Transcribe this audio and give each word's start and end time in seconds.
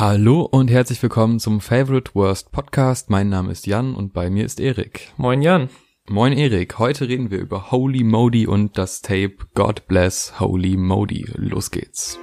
Hallo 0.00 0.42
und 0.42 0.70
herzlich 0.70 1.02
willkommen 1.02 1.40
zum 1.40 1.60
Favorite 1.60 2.14
Worst 2.14 2.52
Podcast. 2.52 3.10
Mein 3.10 3.28
Name 3.30 3.50
ist 3.50 3.66
Jan 3.66 3.96
und 3.96 4.12
bei 4.12 4.30
mir 4.30 4.44
ist 4.44 4.60
Erik. 4.60 5.12
Moin 5.16 5.42
Jan. 5.42 5.70
Moin 6.08 6.32
Erik. 6.32 6.78
Heute 6.78 7.08
reden 7.08 7.32
wir 7.32 7.38
über 7.38 7.72
Holy 7.72 8.04
Modi 8.04 8.46
und 8.46 8.78
das 8.78 9.02
Tape 9.02 9.34
God 9.56 9.88
Bless 9.88 10.38
Holy 10.38 10.76
Modi. 10.76 11.26
Los 11.34 11.72
geht's. 11.72 12.16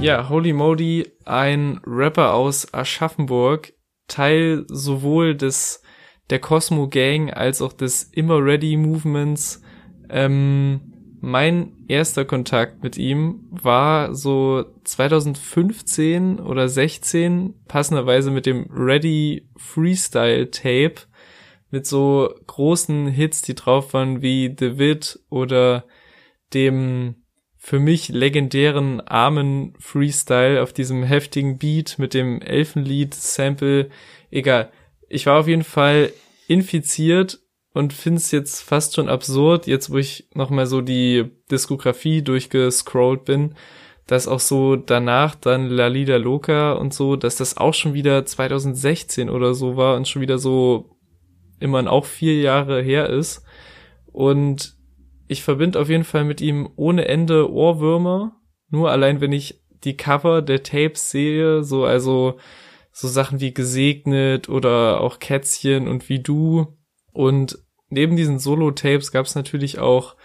Ja, 0.00 0.30
Holy 0.30 0.54
Modi, 0.54 1.06
ein 1.26 1.82
Rapper 1.84 2.32
aus 2.32 2.72
Aschaffenburg, 2.72 3.74
Teil 4.08 4.64
sowohl 4.68 5.36
des 5.36 5.82
der 6.30 6.38
Cosmo 6.38 6.88
Gang 6.88 7.32
als 7.32 7.60
auch 7.60 7.72
des 7.72 8.04
Immer 8.04 8.42
Ready 8.42 8.76
Movements. 8.76 9.62
Ähm, 10.08 10.80
mein 11.20 11.72
erster 11.86 12.24
Kontakt 12.24 12.82
mit 12.82 12.96
ihm 12.96 13.46
war 13.50 14.14
so 14.14 14.64
2015 14.84 16.40
oder 16.40 16.68
16, 16.68 17.54
passenderweise 17.68 18.30
mit 18.30 18.46
dem 18.46 18.66
Ready 18.70 19.48
Freestyle 19.56 20.50
Tape 20.50 21.02
mit 21.70 21.86
so 21.86 22.32
großen 22.46 23.06
Hits, 23.06 23.42
die 23.42 23.54
drauf 23.54 23.92
waren 23.92 24.22
wie 24.22 24.54
The 24.58 24.78
Vid 24.78 25.20
oder 25.28 25.84
dem 26.54 27.16
für 27.56 27.78
mich 27.78 28.08
legendären 28.08 29.00
armen 29.02 29.74
Freestyle 29.78 30.62
auf 30.62 30.72
diesem 30.72 31.02
heftigen 31.02 31.58
Beat 31.58 31.98
mit 31.98 32.14
dem 32.14 32.40
Elfenlied-Sample. 32.40 33.90
Egal. 34.30 34.72
Ich 35.08 35.26
war 35.26 35.40
auf 35.40 35.46
jeden 35.46 35.64
Fall 35.64 36.10
infiziert 36.50 37.38
und 37.72 37.92
find's 37.92 38.32
jetzt 38.32 38.62
fast 38.62 38.96
schon 38.96 39.08
absurd, 39.08 39.68
jetzt 39.68 39.90
wo 39.90 39.98
ich 39.98 40.28
nochmal 40.34 40.66
so 40.66 40.80
die 40.80 41.30
Diskografie 41.48 42.22
durchgescrollt 42.22 43.24
bin, 43.24 43.54
dass 44.08 44.26
auch 44.26 44.40
so 44.40 44.74
danach 44.74 45.36
dann 45.36 45.68
La 45.68 45.86
Lida 45.86 46.16
Loca 46.16 46.72
und 46.72 46.92
so, 46.92 47.14
dass 47.14 47.36
das 47.36 47.56
auch 47.56 47.72
schon 47.72 47.94
wieder 47.94 48.26
2016 48.26 49.30
oder 49.30 49.54
so 49.54 49.76
war 49.76 49.96
und 49.96 50.08
schon 50.08 50.22
wieder 50.22 50.38
so 50.38 50.96
immerhin 51.60 51.86
auch 51.86 52.04
vier 52.04 52.40
Jahre 52.40 52.82
her 52.82 53.08
ist. 53.08 53.44
Und 54.06 54.74
ich 55.28 55.44
verbinde 55.44 55.78
auf 55.78 55.88
jeden 55.88 56.02
Fall 56.02 56.24
mit 56.24 56.40
ihm 56.40 56.68
ohne 56.74 57.06
Ende 57.06 57.48
Ohrwürmer. 57.52 58.40
Nur 58.70 58.90
allein, 58.90 59.20
wenn 59.20 59.30
ich 59.30 59.62
die 59.84 59.96
Cover 59.96 60.42
der 60.42 60.64
Tapes 60.64 61.12
sehe, 61.12 61.62
so 61.62 61.84
also 61.84 62.38
so 63.00 63.08
Sachen 63.08 63.40
wie 63.40 63.54
gesegnet 63.54 64.48
oder 64.50 65.00
auch 65.00 65.18
Kätzchen 65.18 65.88
und 65.88 66.08
wie 66.10 66.20
du. 66.20 66.76
Und 67.12 67.58
neben 67.88 68.16
diesen 68.16 68.38
Solo-Tapes 68.38 69.10
gab 69.10 69.24
es 69.24 69.34
natürlich 69.34 69.78
auch 69.78 70.16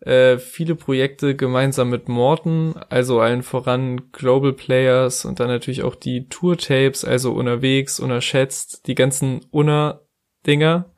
äh, 0.00 0.38
viele 0.38 0.76
Projekte 0.76 1.34
gemeinsam 1.34 1.90
mit 1.90 2.08
Morton, 2.08 2.74
also 2.88 3.20
allen 3.20 3.42
voran 3.42 4.12
Global 4.12 4.52
Players 4.52 5.24
und 5.24 5.40
dann 5.40 5.48
natürlich 5.48 5.82
auch 5.82 5.96
die 5.96 6.28
Tour-Tapes, 6.28 7.04
also 7.04 7.32
unterwegs, 7.32 7.98
unerschätzt, 7.98 8.86
die 8.86 8.94
ganzen 8.94 9.40
Unner-Dinger. 9.50 10.94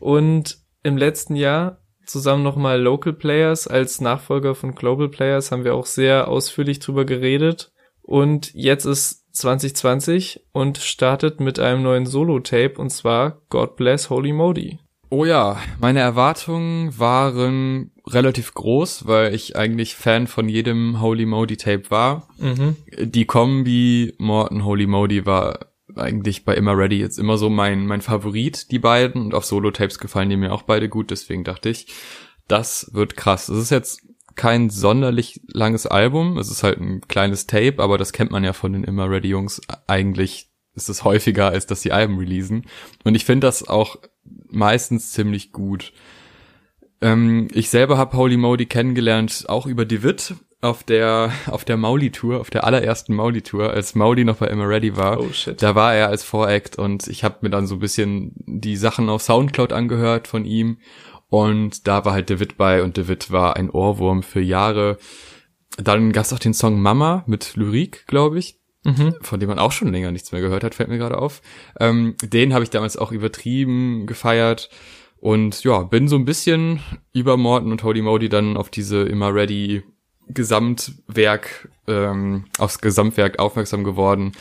Und 0.00 0.58
im 0.82 0.96
letzten 0.96 1.36
Jahr 1.36 1.82
zusammen 2.06 2.42
nochmal 2.42 2.80
Local 2.80 3.12
Players 3.12 3.68
als 3.68 4.00
Nachfolger 4.00 4.54
von 4.54 4.74
Global 4.74 5.08
Players 5.08 5.52
haben 5.52 5.64
wir 5.64 5.74
auch 5.74 5.86
sehr 5.86 6.28
ausführlich 6.28 6.78
drüber 6.78 7.04
geredet. 7.04 7.72
Und 8.00 8.54
jetzt 8.54 8.84
ist 8.84 9.25
2020 9.36 10.40
und 10.52 10.78
startet 10.78 11.40
mit 11.40 11.58
einem 11.58 11.82
neuen 11.82 12.06
Solo-Tape 12.06 12.74
und 12.76 12.90
zwar 12.90 13.42
God 13.48 13.76
Bless 13.76 14.10
Holy 14.10 14.32
Modi. 14.32 14.78
Oh 15.08 15.24
ja, 15.24 15.58
meine 15.78 16.00
Erwartungen 16.00 16.98
waren 16.98 17.92
relativ 18.08 18.54
groß, 18.54 19.06
weil 19.06 19.34
ich 19.34 19.56
eigentlich 19.56 19.94
Fan 19.94 20.26
von 20.26 20.48
jedem 20.48 21.00
Holy 21.00 21.26
Modi 21.26 21.56
Tape 21.56 21.90
war. 21.90 22.28
Mhm. 22.38 22.76
Die 22.98 23.24
Kombi 23.24 24.14
Morton 24.18 24.64
Holy 24.64 24.86
Modi 24.86 25.24
war 25.24 25.66
eigentlich 25.94 26.44
bei 26.44 26.54
Immer 26.54 26.76
Ready 26.76 26.98
jetzt 26.98 27.18
immer 27.18 27.38
so 27.38 27.48
mein, 27.48 27.86
mein 27.86 28.00
Favorit, 28.00 28.70
die 28.70 28.78
beiden. 28.78 29.22
Und 29.22 29.34
auf 29.34 29.44
Solo-Tapes 29.44 29.98
gefallen 29.98 30.30
die 30.30 30.36
mir 30.36 30.52
auch 30.52 30.62
beide 30.62 30.88
gut, 30.88 31.10
deswegen 31.10 31.44
dachte 31.44 31.68
ich, 31.68 31.86
das 32.48 32.90
wird 32.92 33.16
krass. 33.16 33.48
Es 33.48 33.58
ist 33.58 33.70
jetzt 33.70 34.05
kein 34.36 34.70
sonderlich 34.70 35.40
langes 35.48 35.86
Album. 35.86 36.38
Es 36.38 36.50
ist 36.50 36.62
halt 36.62 36.78
ein 36.80 37.00
kleines 37.08 37.46
Tape, 37.46 37.76
aber 37.78 37.98
das 37.98 38.12
kennt 38.12 38.30
man 38.30 38.44
ja 38.44 38.52
von 38.52 38.72
den 38.72 38.84
Immer 38.84 39.10
Ready 39.10 39.28
Jungs. 39.28 39.60
Eigentlich 39.86 40.50
ist 40.74 40.88
es 40.88 41.04
häufiger, 41.04 41.48
als 41.48 41.66
dass 41.66 41.82
sie 41.82 41.92
Alben 41.92 42.18
releasen. 42.18 42.66
Und 43.02 43.14
ich 43.14 43.24
finde 43.24 43.46
das 43.46 43.66
auch 43.66 43.96
meistens 44.48 45.12
ziemlich 45.12 45.52
gut. 45.52 45.92
Ähm, 47.00 47.48
ich 47.52 47.70
selber 47.70 47.98
habe 47.98 48.16
Holy 48.16 48.36
Modi 48.36 48.66
kennengelernt, 48.66 49.44
auch 49.48 49.66
über 49.66 49.84
David 49.84 50.34
auf 50.62 50.82
der 50.82 51.32
auf 51.46 51.64
der 51.64 51.76
Mauli 51.76 52.10
Tour, 52.10 52.40
auf 52.40 52.50
der 52.50 52.64
allerersten 52.64 53.14
Mauli 53.14 53.42
Tour, 53.42 53.70
als 53.70 53.94
Mauli 53.94 54.24
noch 54.24 54.36
bei 54.36 54.46
Immer 54.46 54.68
Ready 54.68 54.96
war. 54.96 55.20
Oh 55.20 55.32
shit. 55.32 55.62
Da 55.62 55.74
war 55.74 55.94
er 55.94 56.08
als 56.08 56.24
Voract 56.24 56.78
und 56.78 57.06
ich 57.08 57.24
habe 57.24 57.38
mir 57.42 57.50
dann 57.50 57.66
so 57.66 57.76
ein 57.76 57.80
bisschen 57.80 58.32
die 58.46 58.76
Sachen 58.76 59.08
auf 59.08 59.22
Soundcloud 59.22 59.72
angehört 59.72 60.28
von 60.28 60.44
ihm 60.44 60.78
und 61.28 61.86
da 61.86 62.04
war 62.04 62.12
halt 62.12 62.30
David 62.30 62.56
bei 62.56 62.82
und 62.82 62.98
David 62.98 63.30
war 63.30 63.56
ein 63.56 63.70
Ohrwurm 63.70 64.22
für 64.22 64.40
Jahre. 64.40 64.98
Dann 65.76 66.12
gab 66.12 66.24
es 66.24 66.32
auch 66.32 66.38
den 66.38 66.54
Song 66.54 66.80
Mama 66.80 67.24
mit 67.26 67.56
Lyrik, 67.56 68.06
glaube 68.06 68.38
ich. 68.38 68.58
Mhm. 68.84 69.16
Von 69.20 69.40
dem 69.40 69.48
man 69.48 69.58
auch 69.58 69.72
schon 69.72 69.92
länger 69.92 70.12
nichts 70.12 70.30
mehr 70.30 70.40
gehört 70.40 70.62
hat, 70.62 70.76
fällt 70.76 70.88
mir 70.88 70.98
gerade 70.98 71.18
auf. 71.18 71.42
Ähm, 71.80 72.14
den 72.22 72.54
habe 72.54 72.62
ich 72.62 72.70
damals 72.70 72.96
auch 72.96 73.10
übertrieben 73.10 74.06
gefeiert. 74.06 74.70
Und 75.18 75.64
ja, 75.64 75.80
bin 75.82 76.06
so 76.06 76.14
ein 76.16 76.24
bisschen 76.24 76.80
über 77.12 77.36
Morton 77.36 77.72
und 77.72 77.82
Holy 77.82 78.02
Modi 78.02 78.28
dann 78.28 78.56
auf 78.56 78.70
diese 78.70 79.02
immer 79.02 79.34
ready 79.34 79.82
Gesamtwerk, 80.28 81.68
ähm, 81.88 82.44
aufs 82.58 82.78
Gesamtwerk 82.78 83.40
aufmerksam 83.40 83.82
geworden. 83.82 84.32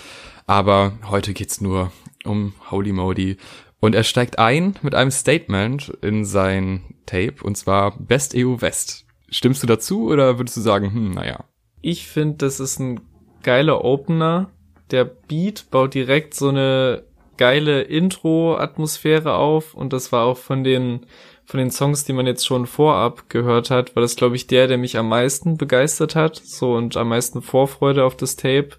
Aber 0.45 0.93
heute 1.09 1.33
geht's 1.33 1.59
nur 1.59 1.91
um 2.23 2.53
Holy 2.69 2.91
Modi. 2.91 3.37
Und 3.85 3.93
er 3.93 4.03
steigt 4.03 4.39
ein 4.39 4.73
mit 4.81 4.95
einem 4.95 5.11
Statement 5.11 5.95
in 6.01 6.25
sein 6.25 6.95
Tape, 7.05 7.35
und 7.43 7.55
zwar 7.55 7.95
Best 7.99 8.33
EU 8.35 8.59
West. 8.59 9.05
Stimmst 9.29 9.61
du 9.61 9.67
dazu 9.67 10.07
oder 10.07 10.39
würdest 10.39 10.57
du 10.57 10.61
sagen, 10.61 10.91
hm, 10.91 11.11
naja? 11.11 11.43
Ich 11.81 12.07
finde, 12.07 12.37
das 12.37 12.59
ist 12.59 12.79
ein 12.79 13.01
geiler 13.43 13.85
Opener. 13.85 14.49
Der 14.89 15.05
Beat 15.05 15.69
baut 15.69 15.93
direkt 15.93 16.33
so 16.33 16.49
eine 16.49 17.03
geile 17.37 17.83
Intro-Atmosphäre 17.83 19.35
auf 19.35 19.75
und 19.75 19.93
das 19.93 20.11
war 20.11 20.25
auch 20.25 20.37
von 20.37 20.63
den 20.63 21.05
von 21.45 21.59
den 21.59 21.69
Songs, 21.69 22.05
die 22.05 22.13
man 22.13 22.25
jetzt 22.25 22.47
schon 22.47 22.65
vorab 22.65 23.29
gehört 23.29 23.69
hat, 23.69 23.95
war 23.95 24.01
das 24.01 24.15
glaube 24.15 24.35
ich 24.35 24.47
der, 24.47 24.65
der 24.65 24.79
mich 24.79 24.97
am 24.97 25.09
meisten 25.09 25.57
begeistert 25.57 26.15
hat, 26.15 26.37
so 26.37 26.73
und 26.73 26.97
am 26.97 27.09
meisten 27.09 27.43
Vorfreude 27.43 28.03
auf 28.03 28.17
das 28.17 28.35
Tape 28.35 28.69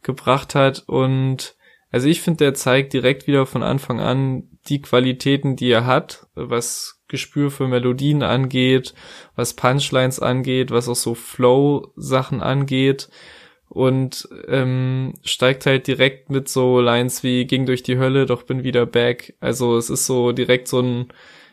gebracht 0.00 0.54
hat 0.54 0.84
und 0.86 1.55
also 1.96 2.08
ich 2.08 2.20
finde, 2.20 2.44
der 2.44 2.52
zeigt 2.52 2.92
direkt 2.92 3.26
wieder 3.26 3.46
von 3.46 3.62
Anfang 3.62 4.00
an 4.00 4.50
die 4.68 4.82
Qualitäten, 4.82 5.56
die 5.56 5.70
er 5.70 5.86
hat, 5.86 6.26
was 6.34 7.00
Gespür 7.08 7.50
für 7.50 7.68
Melodien 7.68 8.22
angeht, 8.22 8.92
was 9.34 9.54
Punchlines 9.54 10.20
angeht, 10.20 10.70
was 10.70 10.90
auch 10.90 10.94
so 10.94 11.14
Flow-Sachen 11.14 12.42
angeht 12.42 13.08
und 13.70 14.28
ähm, 14.46 15.14
steigt 15.24 15.64
halt 15.64 15.86
direkt 15.86 16.28
mit 16.28 16.50
so 16.50 16.82
Lines 16.82 17.22
wie 17.22 17.46
ging 17.46 17.64
durch 17.64 17.82
die 17.82 17.96
Hölle, 17.96 18.26
doch 18.26 18.42
bin 18.42 18.62
wieder 18.62 18.84
back. 18.84 19.34
Also 19.40 19.78
es 19.78 19.88
ist 19.88 20.04
so 20.04 20.32
direkt 20.32 20.68
so 20.68 20.80
ein, 20.80 21.08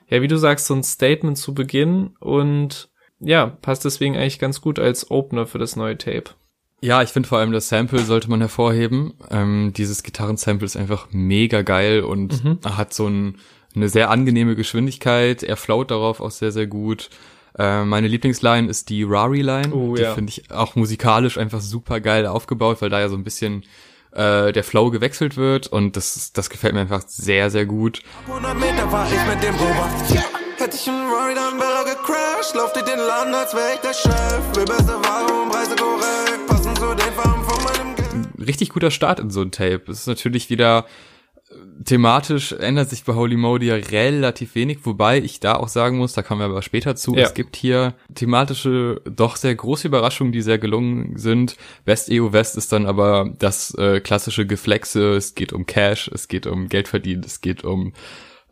ja 0.10 0.22
wie 0.22 0.28
du 0.28 0.38
sagst, 0.38 0.68
so 0.68 0.74
ein 0.74 0.84
Statement 0.84 1.38
zu 1.38 1.54
Beginn 1.54 2.18
und 2.20 2.90
ja, 3.22 3.46
passt 3.46 3.86
deswegen 3.86 4.18
eigentlich 4.18 4.40
ganz 4.40 4.60
gut 4.60 4.78
als 4.78 5.10
Opener 5.10 5.46
für 5.46 5.58
das 5.58 5.78
neue 5.78 5.98
Tape. 5.98 6.32
Ja, 6.84 7.02
ich 7.02 7.12
finde 7.12 7.30
vor 7.30 7.38
allem 7.38 7.54
das 7.54 7.70
Sample 7.70 8.00
sollte 8.00 8.30
man 8.30 8.42
hervorheben. 8.42 9.14
Ähm, 9.32 9.72
dieses 9.74 10.04
Gitarrensample 10.04 10.66
ist 10.66 10.76
einfach 10.76 11.08
mega 11.12 11.62
geil 11.62 12.02
und 12.02 12.44
mhm. 12.44 12.60
hat 12.66 12.94
so 12.94 13.08
ein, 13.08 13.38
eine 13.74 13.88
sehr 13.88 14.10
angenehme 14.10 14.58
Geschwindigkeit. 14.58 15.44
Er 15.44 15.56
float 15.56 15.92
darauf 15.92 16.20
auch 16.20 16.30
sehr, 16.30 16.52
sehr 16.52 16.68
gut. 16.68 17.10
Äh, 17.58 17.86
meine 17.86 18.10
Lieblingsline 18.10 18.68
ist 18.68 18.90
die 18.90 19.04
Rari-Line. 19.04 19.74
Oh, 19.74 19.96
die 19.96 20.02
ja. 20.02 20.14
finde 20.14 20.32
ich 20.32 20.52
auch 20.52 20.76
musikalisch 20.76 21.38
einfach 21.38 21.62
super 21.62 22.02
geil 22.02 22.26
aufgebaut, 22.26 22.82
weil 22.82 22.90
da 22.90 23.00
ja 23.00 23.08
so 23.08 23.16
ein 23.16 23.24
bisschen 23.24 23.64
äh, 24.12 24.52
der 24.52 24.66
Flow 24.66 24.92
gewechselt 24.92 25.38
wird 25.38 25.68
und 25.68 25.96
das, 25.96 26.34
das 26.34 26.50
gefällt 26.50 26.74
mir 26.74 26.82
einfach 26.82 27.04
sehr, 27.08 27.50
sehr 27.50 27.66
gut. 27.66 28.02
100 28.28 28.60
Meter 28.60 28.92
war 28.92 29.08
ich 29.08 29.34
mit 29.34 29.42
dem 29.42 29.56
Ober. 29.56 29.90
Hätte 30.58 30.76
ich 30.76 30.90
einen 30.90 31.10
Rari, 31.10 31.34
dann 31.34 31.58
wäre 31.58 31.86
gecrashed. 31.86 32.56
Lauf 32.56 32.74
durch 32.74 32.84
den 32.84 33.00
Laden, 33.00 33.34
als 33.34 33.54
wäre 33.54 33.76
ich 33.76 33.80
der 33.80 33.94
Chef. 33.94 34.56
Will 34.56 34.66
beste 34.66 34.96
Ware 34.96 35.44
und 35.44 35.50
Preise 35.50 35.76
korrekt 35.78 36.43
richtig 38.44 38.70
guter 38.70 38.92
Start 38.92 39.20
in 39.20 39.30
so 39.30 39.42
ein 39.42 39.52
Tape. 39.52 39.84
Es 39.88 40.02
ist 40.02 40.08
natürlich 40.08 40.50
wieder 40.50 40.86
äh, 41.50 41.56
thematisch 41.86 42.54
ändert 42.54 42.90
sich 42.90 43.04
bei 43.04 43.14
Holy 43.14 43.38
Modi 43.38 43.68
ja 43.68 43.76
relativ 43.76 44.56
wenig, 44.56 44.80
wobei 44.84 45.18
ich 45.18 45.40
da 45.40 45.56
auch 45.56 45.68
sagen 45.68 45.98
muss, 45.98 46.14
da 46.14 46.22
kommen 46.22 46.42
wir 46.42 46.46
aber 46.46 46.62
später 46.62 46.96
zu, 46.96 47.16
ja. 47.16 47.24
es 47.24 47.34
gibt 47.34 47.56
hier 47.56 47.96
thematische, 48.14 49.02
doch 49.06 49.36
sehr 49.36 49.56
große 49.56 49.88
Überraschungen, 49.88 50.34
die 50.34 50.42
sehr 50.42 50.60
gelungen 50.60 51.18
sind. 51.18 51.58
West 51.86 52.10
EU 52.12 52.32
West 52.32 52.58
ist 52.58 52.72
dann 52.72 52.86
aber 52.86 53.34
das 53.40 53.74
äh, 53.76 54.00
klassische 54.00 54.46
Geflexe, 54.46 55.16
es 55.16 55.36
geht 55.36 55.54
um 55.54 55.66
Cash, 55.66 56.10
es 56.14 56.28
geht 56.28 56.48
um 56.48 56.70
Geld 56.70 56.88
verdienen, 56.88 57.24
es 57.26 57.42
geht 57.42 57.64
um 57.64 57.94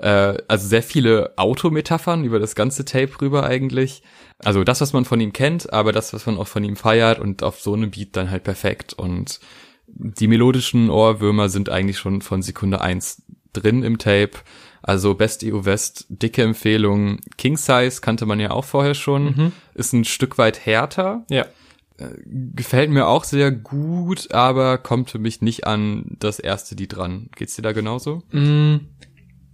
Äh, 0.02 0.38
also 0.48 0.68
sehr 0.68 0.84
viele 0.84 1.34
Autometaphern 1.38 2.24
über 2.24 2.40
das 2.40 2.56
ganze 2.56 2.86
Tape 2.86 3.22
rüber 3.22 3.44
eigentlich. 3.44 4.02
Also 4.40 4.64
das, 4.64 4.82
was 4.82 4.94
man 4.94 5.06
von 5.06 5.22
ihm 5.22 5.32
kennt, 5.32 5.72
aber 5.72 5.92
das, 5.92 6.14
was 6.14 6.26
man 6.26 6.38
auch 6.38 6.48
von 6.48 6.64
ihm 6.64 6.76
feiert 6.76 7.20
und 7.20 7.44
auf 7.44 7.62
so 7.62 7.74
einem 7.74 7.92
Beat 7.92 8.16
dann 8.16 8.32
halt 8.32 8.44
perfekt. 8.44 8.94
Und 8.94 9.40
die 9.88 10.28
melodischen 10.28 10.90
Ohrwürmer 10.90 11.50
sind 11.50 11.70
eigentlich 11.70 12.00
schon 12.00 12.22
von 12.22 12.42
Sekunde 12.42 12.82
eins 12.82 13.22
drin 13.54 13.84
im 13.84 14.00
Tape. 14.00 14.32
Also 14.82 15.14
Best 15.14 15.44
EU 15.44 15.66
West, 15.66 16.08
dicke 16.10 16.42
Empfehlung. 16.42 17.20
King 17.38 17.56
Size 17.56 18.02
kannte 18.02 18.26
man 18.26 18.40
ja 18.40 18.50
auch 18.50 18.66
vorher 18.66 18.96
schon. 18.96 19.26
Mhm. 19.26 19.52
Ist 19.76 19.94
ein 19.94 20.06
Stück 20.06 20.40
weit 20.40 20.66
härter. 20.66 21.24
Ja. 21.30 21.46
Äh, 21.98 22.08
gefällt 22.26 22.90
mir 22.90 23.08
auch 23.08 23.24
sehr 23.24 23.52
gut, 23.52 24.32
aber 24.32 24.80
kommt 24.80 25.12
für 25.12 25.20
mich 25.20 25.42
nicht 25.42 25.68
an 25.68 26.18
das 26.18 26.40
erste 26.40 26.74
Lied 26.74 26.96
dran. 26.96 27.30
Geht's 27.36 27.56
dir 27.56 27.62
da 27.62 27.74
genauso? 27.74 28.24
Mm, 28.32 28.78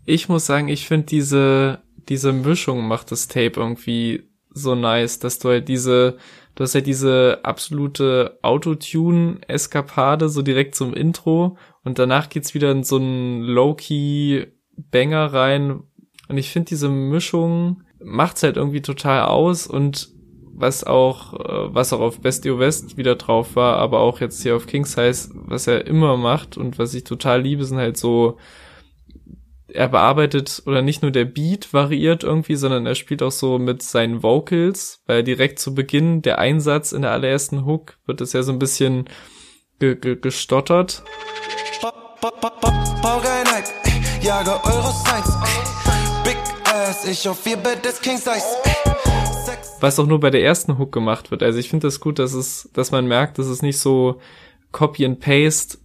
ich 0.07 0.30
muss 0.30 0.45
sagen, 0.45 0.69
ich 0.69 0.88
finde 0.88 1.06
diese, 1.06 1.81
diese 2.07 2.31
Mischung 2.31 2.88
macht 2.88 3.12
das 3.12 3.27
Tape 3.27 3.59
irgendwie 3.59 4.24
so 4.50 4.74
nice, 4.74 5.19
dass 5.19 5.38
du 5.38 5.50
halt 5.50 5.68
diese, 5.68 6.18
du 6.56 6.63
hast 6.63 6.75
halt 6.75 6.88
diese 6.88 7.42
absolute 7.44 8.39
Autotune-Eskapade 8.42 10.30
so 10.30 10.42
direkt 10.42 10.75
zum 10.75 10.94
Intro 10.94 11.57
und 11.83 12.00
danach 12.00 12.30
geht's 12.30 12.54
wieder 12.54 12.71
in 12.71 12.83
so 12.83 12.95
einen 12.95 13.42
Low-Key-Banger 13.42 15.33
rein. 15.33 15.81
Und 16.30 16.38
ich 16.38 16.51
finde 16.51 16.69
diese 16.69 16.89
Mischung 16.89 17.83
macht's 18.01 18.44
halt 18.44 18.56
irgendwie 18.56 18.81
total 18.81 19.25
aus 19.25 19.68
und 19.68 20.10
was 20.53 20.86
auch, 20.86 21.33
äh, 21.33 21.75
was 21.75 21.92
auch 21.92 22.00
auf 22.00 22.21
Bestio 22.21 22.60
West 22.60 22.95
wieder 22.95 23.15
drauf 23.15 23.57
war, 23.57 23.75
aber 23.75 24.00
auch 24.00 24.21
jetzt 24.21 24.42
hier 24.42 24.56
auf 24.56 24.68
King 24.68 24.86
Size, 24.86 25.31
was 25.33 25.68
er 25.68 25.86
immer 25.86 26.15
macht 26.15 26.56
und 26.56 26.80
was 26.80 26.94
ich 26.94 27.03
total 27.03 27.42
liebe, 27.42 27.65
sind 27.65 27.77
halt 27.77 27.98
so 27.98 28.38
er 29.67 29.89
bearbeitet 29.89 30.63
oder 30.65 30.81
nicht 30.81 31.01
nur 31.01 31.11
der 31.11 31.25
Beat 31.25 31.73
variiert 31.73 32.23
irgendwie, 32.23 32.55
sondern 32.55 32.85
er 32.85 32.95
spielt 32.95 33.21
auch 33.21 33.31
so 33.31 33.59
mit 33.59 33.81
seinen 33.81 34.23
Vocals, 34.23 35.01
weil 35.05 35.23
direkt 35.23 35.59
zu 35.59 35.75
Beginn 35.75 36.21
der 36.21 36.39
Einsatz 36.39 36.91
in 36.91 37.01
der 37.01 37.11
allerersten 37.11 37.65
Hook 37.65 37.97
wird 38.05 38.21
es 38.21 38.33
ja 38.33 38.43
so 38.43 38.51
ein 38.51 38.59
bisschen 38.59 39.09
ge 39.79 39.95
ge 39.95 40.15
gestottert. 40.15 41.03
Was 49.79 49.99
auch 49.99 50.07
nur 50.07 50.19
bei 50.19 50.29
der 50.29 50.43
ersten 50.43 50.77
Hook 50.77 50.91
gemacht 50.91 51.29
wird. 51.29 51.43
Also 51.43 51.59
ich 51.59 51.69
finde 51.69 51.87
das 51.87 51.99
gut, 51.99 52.19
dass 52.19 52.33
es, 52.33 52.69
dass 52.73 52.91
man 52.91 53.07
merkt, 53.07 53.37
dass 53.37 53.47
es 53.47 53.61
nicht 53.61 53.79
so 53.79 54.19
Copy 54.71 55.05
and 55.05 55.19
Paste 55.19 55.77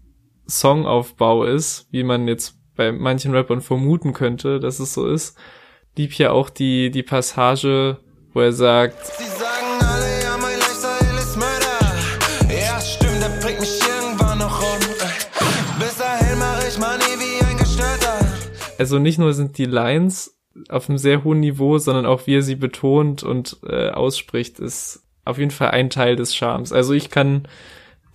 Songaufbau 0.46 1.44
ist, 1.44 1.86
wie 1.90 2.02
man 2.02 2.28
jetzt 2.28 2.61
bei 2.76 2.92
manchen 2.92 3.34
Rappern 3.34 3.60
vermuten 3.60 4.12
könnte, 4.12 4.60
dass 4.60 4.80
es 4.80 4.94
so 4.94 5.06
ist. 5.06 5.36
Lieb 5.96 6.12
hier 6.12 6.32
auch 6.32 6.50
die, 6.50 6.90
die 6.90 7.02
Passage, 7.02 7.98
wo 8.32 8.40
er 8.40 8.52
sagt, 8.52 8.96
alle, 9.80 10.22
ja. 10.22 10.38
Ja, 12.48 12.80
stimmt. 12.80 13.12
Also 18.78 18.98
nicht 18.98 19.18
nur 19.18 19.32
sind 19.32 19.58
die 19.58 19.64
Lines 19.64 20.40
auf 20.68 20.88
einem 20.88 20.98
sehr 20.98 21.22
hohen 21.22 21.38
Niveau, 21.38 21.78
sondern 21.78 22.04
auch 22.04 22.26
wie 22.26 22.34
er 22.34 22.42
sie 22.42 22.56
betont 22.56 23.22
und 23.22 23.58
äh, 23.64 23.90
ausspricht, 23.90 24.58
ist 24.58 25.04
auf 25.24 25.38
jeden 25.38 25.52
Fall 25.52 25.70
ein 25.70 25.88
Teil 25.88 26.16
des 26.16 26.34
Charmes. 26.34 26.72
Also 26.72 26.92
ich 26.92 27.08
kann 27.08 27.46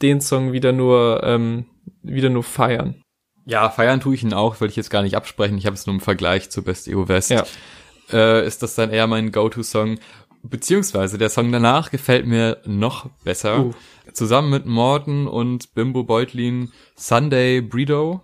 den 0.01 0.19
Song 0.19 0.51
wieder 0.51 0.73
nur 0.73 1.21
ähm, 1.23 1.65
wieder 2.03 2.29
nur 2.29 2.43
feiern. 2.43 3.01
Ja, 3.47 3.69
feiern 3.69 4.01
tue 4.01 4.13
ich 4.13 4.23
ihn 4.23 4.33
auch, 4.33 4.59
will 4.59 4.67
ich 4.67 4.75
jetzt 4.75 4.89
gar 4.89 5.03
nicht 5.03 5.15
absprechen. 5.15 5.57
Ich 5.57 5.65
habe 5.65 5.73
es 5.73 5.85
nur 5.85 5.95
im 5.95 6.01
Vergleich 6.01 6.49
zu 6.49 6.63
Best 6.63 6.89
EO 6.89 7.07
West. 7.07 7.29
Ja. 7.29 7.45
Äh, 8.11 8.45
ist 8.45 8.61
das 8.61 8.75
dann 8.75 8.89
eher 8.89 9.07
mein 9.07 9.31
Go-To-Song? 9.31 9.99
Beziehungsweise 10.43 11.17
der 11.17 11.29
Song 11.29 11.49
danach 11.53 11.89
gefällt 11.89 12.25
mir 12.27 12.57
noch 12.65 13.09
besser. 13.23 13.65
Uh. 13.65 13.73
Zusammen 14.11 14.49
mit 14.49 14.65
Morton 14.65 15.27
und 15.27 15.73
Bimbo 15.73 16.03
Beutlin 16.03 16.73
Sunday 16.95 17.61
Bredo. 17.61 18.21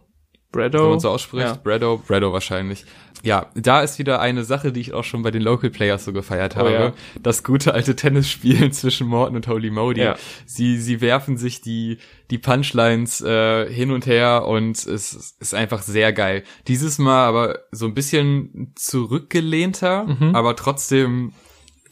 Bredo. 0.53 0.83
Wenn 0.83 0.89
man 0.91 0.99
so 1.01 1.09
ausspricht. 1.09 1.47
Ja. 1.47 1.59
Bredo, 1.61 2.01
Bredo 2.07 2.31
wahrscheinlich 2.31 2.85
ja, 3.23 3.47
da 3.55 3.81
ist 3.81 3.99
wieder 3.99 4.19
eine 4.19 4.43
Sache, 4.43 4.73
die 4.73 4.81
ich 4.81 4.93
auch 4.93 5.05
schon 5.05 5.23
bei 5.23 5.31
den 5.31 5.41
Local 5.41 5.69
Players 5.69 6.03
so 6.03 6.11
gefeiert 6.11 6.55
oh 6.55 6.59
habe. 6.59 6.71
Ja. 6.73 6.93
Das 7.21 7.43
gute 7.43 7.73
alte 7.73 7.95
Tennisspielen 7.95 8.73
zwischen 8.73 9.07
Morton 9.07 9.37
und 9.37 9.47
Holy 9.47 9.71
Modi. 9.71 10.01
Ja. 10.01 10.17
Sie, 10.45 10.77
sie 10.77 10.99
werfen 10.99 11.37
sich 11.37 11.61
die, 11.61 11.99
die 12.31 12.37
Punchlines 12.37 13.21
äh, 13.21 13.71
hin 13.71 13.91
und 13.91 14.05
her 14.05 14.45
und 14.45 14.85
es 14.85 15.35
ist 15.39 15.55
einfach 15.55 15.81
sehr 15.81 16.11
geil. 16.11 16.43
Dieses 16.67 16.99
Mal 16.99 17.25
aber 17.25 17.59
so 17.71 17.85
ein 17.85 17.93
bisschen 17.93 18.73
zurückgelehnter, 18.75 20.03
mhm. 20.03 20.35
aber 20.35 20.57
trotzdem 20.57 21.31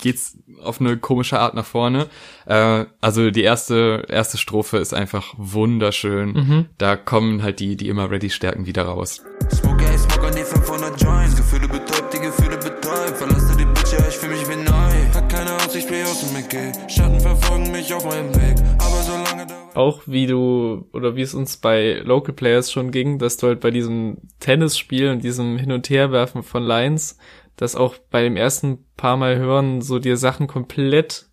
geht's 0.01 0.38
auf 0.62 0.81
eine 0.81 0.98
komische 0.98 1.39
Art 1.39 1.53
nach 1.53 1.65
vorne. 1.65 2.07
Äh, 2.45 2.86
also 3.00 3.31
die 3.31 3.44
erste 3.44 4.06
erste 4.09 4.38
Strophe 4.38 4.77
ist 4.77 4.94
einfach 4.94 5.33
wunderschön. 5.38 6.33
Mhm. 6.33 6.65
Da 6.77 6.95
kommen 6.95 7.44
halt 7.44 7.59
die 7.59 7.77
die 7.77 7.88
immer 7.88 8.12
ready 8.12 8.30
Stärken 8.30 8.65
wieder 8.65 8.83
raus. 8.83 9.24
Smoke, 9.53 9.86
ey, 9.86 9.98
smoke 9.98 10.27
an 10.27 10.36
die 10.36 10.44
500 10.44 11.01
Joints, 11.01 11.36
Gefühle 11.36 11.68
betäubt, 11.68 12.13
die 12.13 12.19
Gefühle 12.19 12.57
betäubt. 12.57 13.18
Verlasse 13.18 13.57
die 13.57 13.65
Bitch, 13.65 13.94
ja, 13.94 14.07
ich 14.07 14.15
fühl 14.18 14.30
mich 14.30 14.48
wie 14.50 14.56
neu. 14.56 15.13
Hat 15.13 15.30
keine 15.30 15.56
Aussicht, 15.56 15.88
play 15.88 16.03
aus 16.03 16.21
dem 16.21 16.33
McGay. 16.33 16.71
Schatten 16.88 17.19
verfolgen 17.19 17.71
mich 17.71 17.94
auf 17.94 18.06
meinem 18.06 18.33
Weg, 18.36 18.57
aber 18.80 19.01
solange 19.03 19.45
da 19.48 19.62
auch 19.75 20.01
wie 20.06 20.27
du 20.27 20.88
oder 20.94 21.15
wie 21.15 21.21
es 21.21 21.33
uns 21.33 21.57
bei 21.57 22.01
Local 22.03 22.33
Players 22.33 22.71
schon 22.71 22.92
ging, 22.92 23.19
dass 23.19 23.38
du 23.38 23.48
halt 23.48 23.59
bei 23.59 23.71
diesem 23.71 24.18
Tennisspiel 24.39 25.09
und 25.09 25.24
diesem 25.24 25.57
Hin- 25.57 25.71
und 25.71 25.89
Herwerfen 25.89 26.44
von 26.44 26.63
Lines 26.63 27.18
dass 27.56 27.75
auch 27.75 27.98
bei 28.09 28.24
dem 28.24 28.38
ersten 28.38 28.86
paar 28.98 29.18
Mal 29.18 29.38
hören 29.38 29.81
so 29.81 30.00
dir 30.00 30.18
Sachen 30.18 30.48
komplett, 30.48 31.30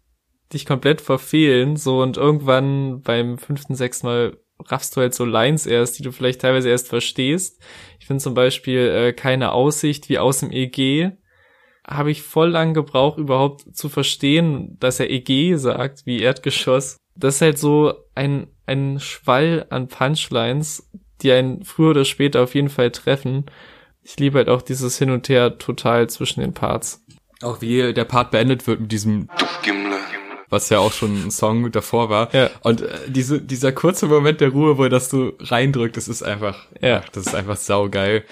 dich 0.53 0.67
komplett 0.67 1.01
verfehlen, 1.01 1.77
so 1.77 2.03
und 2.03 2.17
irgendwann 2.17 3.03
beim 3.03 3.39
fünften, 3.39 3.75
sechsten 3.75 4.07
Mal 4.07 4.37
raffst 4.67 4.97
du 4.97 5.01
halt 5.01 5.15
so 5.15 5.25
Lines 5.25 5.67
erst, 5.67 5.99
die 5.99 6.03
du 6.03 6.13
vielleicht 6.13 6.41
teilweise 6.41 6.69
erst 6.69 6.89
verstehst. 6.89 7.63
Ich 8.01 8.07
finde 8.07 8.23
zum 8.23 8.35
Beispiel 8.35 8.81
äh, 8.89 9.13
keine 9.13 9.53
Aussicht 9.53 10.09
wie 10.09 10.19
aus 10.19 10.41
dem 10.41 10.51
EG. 10.51 11.13
Habe 11.87 12.11
ich 12.11 12.23
voll 12.23 12.51
lang 12.51 12.75
gebraucht, 12.75 13.19
überhaupt 13.19 13.75
zu 13.75 13.89
verstehen, 13.89 14.77
dass 14.79 15.01
er 15.01 15.11
EG 15.11 15.55
sagt, 15.57 16.05
wie 16.05 16.21
Erdgeschoss. 16.21 16.99
Das 17.15 17.37
ist 17.37 17.41
halt 17.41 17.59
so 17.59 17.95
ein, 18.15 18.49
ein 18.67 19.01
Schwall 19.01 19.67
an 19.71 19.89
Punchlines, 19.89 20.91
die 21.23 21.33
einen 21.33 21.65
früher 21.65 21.91
oder 21.91 22.05
später 22.05 22.43
auf 22.43 22.55
jeden 22.55 22.69
Fall 22.69 22.91
treffen 22.91 23.47
ich 24.09 24.19
liebe 24.19 24.39
halt 24.39 24.49
auch 24.49 24.63
dieses 24.63 24.97
Hin 24.97 25.11
und 25.11 25.29
Her 25.29 25.59
total 25.59 26.09
zwischen 26.09 26.41
den 26.41 26.55
Parts. 26.55 27.05
Auch 27.43 27.61
wie 27.61 27.93
der 27.93 28.05
Part 28.05 28.31
beendet 28.31 28.67
wird 28.67 28.81
mit 28.81 28.91
diesem 28.91 29.29
was 30.51 30.71
ja 30.71 30.79
auch 30.79 30.95
schon 30.95 31.27
ein 31.27 31.31
Song 31.31 31.71
davor 31.73 32.09
war. 32.09 32.35
Ja. 32.35 32.49
Und 32.63 32.81
äh, 32.81 32.89
diese, 33.07 33.39
dieser 33.39 33.71
kurze 33.71 34.07
Moment 34.07 34.41
der 34.41 34.49
Ruhe, 34.49 34.79
wo 34.79 34.85
er 34.85 34.89
das 34.89 35.11
so 35.11 35.35
reindrückt, 35.41 35.99
das 35.99 36.09
ist 36.09 36.23
einfach, 36.23 36.57
ja, 36.81 37.03
das 37.13 37.27
ist 37.27 37.35
einfach 37.35 37.59
saugeil. 37.59 38.25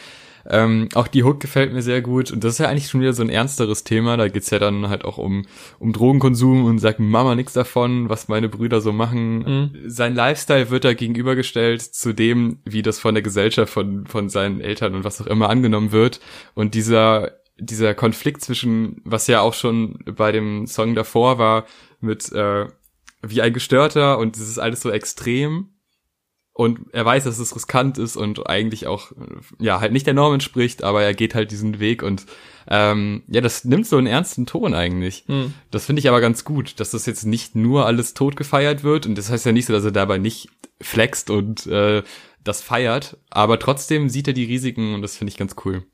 Ähm, 0.49 0.89
auch 0.95 1.09
die 1.09 1.25
Hook 1.25 1.41
gefällt 1.41 1.73
mir 1.73 1.83
sehr 1.83 2.03
gut 2.03 2.31
und 2.31 2.45
das 2.45 2.55
ist 2.55 2.59
ja 2.59 2.69
eigentlich 2.69 2.89
schon 2.89 3.01
wieder 3.01 3.13
so 3.13 3.23
ein 3.23 3.29
ernsteres 3.29 3.85
Thema. 3.85 4.17
Da 4.17 4.29
geht's 4.29 4.51
ja 4.51 4.59
dann 4.59 4.89
halt 4.89 5.05
auch 5.05 5.19
um, 5.19 5.47
um 5.79 5.93
Drogenkonsum 5.93 6.65
und 6.65 6.79
sagt 6.79 7.01
Mama 7.01 7.35
nichts 7.35 7.53
davon, 7.53 8.09
was 8.09 8.29
meine 8.29 8.49
Brüder 8.49 8.81
so 8.81 8.93
machen. 8.93 9.39
Mhm. 9.39 9.71
Sein 9.87 10.15
Lifestyle 10.15 10.71
wird 10.71 10.85
da 10.85 10.95
gegenübergestellt 10.95 11.83
zu 11.83 12.13
dem, 12.13 12.61
wie 12.65 12.83
das 12.83 12.99
von 12.99 13.15
der 13.15 13.23
Gesellschaft, 13.23 13.73
von, 13.73 14.07
von 14.07 14.29
seinen 14.29 14.61
Eltern 14.61 14.95
und 14.95 15.05
was 15.05 15.21
auch 15.21 15.27
immer 15.27 15.49
angenommen 15.49 15.93
wird. 15.93 16.21
Und 16.55 16.75
dieser, 16.75 17.33
dieser 17.59 17.95
Konflikt 17.95 18.43
zwischen, 18.43 19.01
was 19.05 19.27
ja 19.27 19.41
auch 19.41 19.55
schon 19.55 19.99
bei 20.05 20.33
dem 20.33 20.67
Song 20.67 20.95
davor 20.95 21.39
war, 21.39 21.67
mit 22.01 22.31
äh, 22.33 22.67
wie 23.23 23.43
ein 23.43 23.53
Gestörter 23.53 24.19
und 24.19 24.37
es 24.37 24.49
ist 24.49 24.59
alles 24.59 24.81
so 24.81 24.91
extrem 24.91 25.71
und 26.57 26.81
er 26.93 27.05
weiß, 27.05 27.25
dass 27.25 27.39
es 27.39 27.55
riskant 27.55 27.99
ist 27.99 28.17
und 28.17 28.49
eigentlich 28.49 28.87
auch, 28.87 29.13
ja, 29.59 29.81
halt 29.81 29.93
nicht 29.93 30.07
der 30.07 30.15
Norm 30.15 30.33
entspricht, 30.33 30.83
aber 30.83 31.03
er 31.03 31.13
geht 31.13 31.35
halt 31.35 31.51
diesen 31.51 31.81
Weg 31.81 32.03
und 32.03 32.25
ähm, 32.67 33.25
ja, 33.29 33.43
das 33.43 33.67
nimmt 33.67 33.87
so 33.87 33.99
einen 33.99 34.07
ernsten 34.07 34.47
Ton 34.47 34.73
eigentlich. 34.73 35.25
Hm. 35.27 35.53
Das 35.71 35.85
finde 35.85 36.01
ich 36.01 36.09
aber 36.09 36.23
ganz 36.23 36.45
gut, 36.45 36.81
dass 36.81 36.93
das 36.93 37.05
jetzt 37.05 37.27
nicht 37.27 37.57
nur 37.57 37.85
alles 37.85 38.15
tot 38.15 38.37
gefeiert 38.37 38.85
wird 38.85 39.05
und 39.05 39.19
das 39.19 39.31
heißt 39.31 39.45
ja 39.45 39.53
nicht 39.53 39.67
so, 39.67 39.75
dass 39.75 39.85
er 39.85 39.93
dabei 39.93 40.17
nicht 40.17 40.49
flext 40.81 41.29
und 41.29 41.67
äh, 41.67 42.03
das 42.43 42.63
feiert, 42.63 43.19
aber 43.29 43.59
trotzdem 43.59 44.09
sieht 44.09 44.29
er 44.29 44.35
die 44.35 44.45
Risiken 44.45 44.95
und 44.95 45.03
das 45.03 45.15
finde 45.15 45.33
ich 45.33 45.37
ganz 45.37 45.57
cool. 45.67 45.85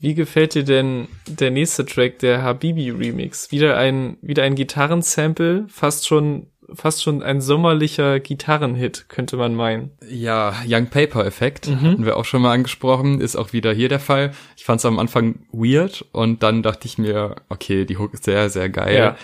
Wie 0.00 0.14
gefällt 0.14 0.54
dir 0.54 0.64
denn 0.64 1.08
der 1.26 1.50
nächste 1.50 1.84
Track, 1.84 2.20
der 2.20 2.42
Habibi 2.42 2.88
Remix? 2.90 3.52
Wieder 3.52 3.76
ein, 3.76 4.16
wieder 4.22 4.44
ein 4.44 4.54
Gitarrensample, 4.54 5.66
fast 5.68 6.06
schon 6.06 6.46
fast 6.74 7.02
schon 7.02 7.22
ein 7.22 7.40
sommerlicher 7.40 8.20
Gitarrenhit, 8.20 9.08
könnte 9.08 9.36
man 9.36 9.54
meinen. 9.54 9.90
Ja, 10.08 10.54
Young 10.66 10.86
Paper 10.86 11.24
Effekt, 11.24 11.68
mhm. 11.68 11.80
hatten 11.80 12.04
wir 12.04 12.16
auch 12.16 12.24
schon 12.24 12.42
mal 12.42 12.52
angesprochen, 12.52 13.20
ist 13.20 13.36
auch 13.36 13.52
wieder 13.52 13.72
hier 13.72 13.88
der 13.88 14.00
Fall. 14.00 14.32
Ich 14.56 14.64
fand 14.64 14.80
es 14.80 14.84
am 14.84 14.98
Anfang 14.98 15.46
weird 15.52 16.04
und 16.12 16.42
dann 16.42 16.62
dachte 16.62 16.86
ich 16.86 16.98
mir, 16.98 17.36
okay, 17.48 17.84
die 17.84 17.96
Hook 17.96 18.14
ist 18.14 18.24
sehr, 18.24 18.50
sehr 18.50 18.68
geil. 18.68 18.96
Ja. 18.96 19.16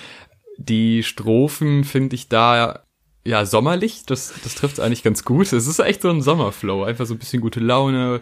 Die 0.56 1.02
Strophen 1.02 1.84
finde 1.84 2.14
ich 2.14 2.28
da 2.28 2.80
ja 3.24 3.46
sommerlich, 3.46 4.04
das, 4.06 4.34
das 4.42 4.54
trifft 4.54 4.80
eigentlich 4.80 5.02
ganz 5.02 5.24
gut. 5.24 5.52
Es 5.52 5.66
ist 5.66 5.78
echt 5.78 6.02
so 6.02 6.10
ein 6.10 6.22
Sommerflow, 6.22 6.84
einfach 6.84 7.06
so 7.06 7.14
ein 7.14 7.18
bisschen 7.18 7.40
gute 7.40 7.60
Laune. 7.60 8.20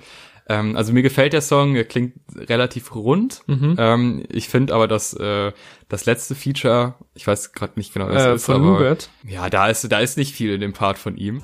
Ähm, 0.49 0.77
also 0.77 0.93
mir 0.93 1.03
gefällt 1.03 1.33
der 1.33 1.41
Song, 1.41 1.77
er 1.77 1.85
klingt 1.85 2.15
relativ 2.37 2.95
rund. 2.95 3.43
Mhm. 3.47 3.77
Ähm, 3.79 4.23
ich 4.29 4.49
finde 4.49 4.75
aber, 4.75 4.89
dass 4.89 5.15
äh, 5.15 5.53
das 5.89 6.05
letzte 6.05 6.35
Feature, 6.35 6.95
ich 7.15 7.27
weiß 7.27 7.53
gerade 7.53 7.75
nicht 7.77 7.95
genau, 7.95 8.09
was 8.09 8.25
äh, 8.25 8.35
ist, 8.35 8.45
von 8.47 8.57
aber 8.57 8.97
ja, 9.25 9.49
da 9.51 9.69
ist 9.69 9.91
da 9.91 10.01
ist 10.01 10.17
nicht 10.17 10.35
viel 10.35 10.53
in 10.53 10.61
dem 10.61 10.73
Part 10.73 10.99
von 10.99 11.17
ihm. 11.17 11.43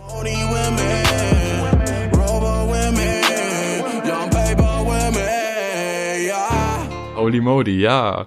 Holy 7.17 7.41
Modi, 7.41 7.81
ja. 7.81 8.27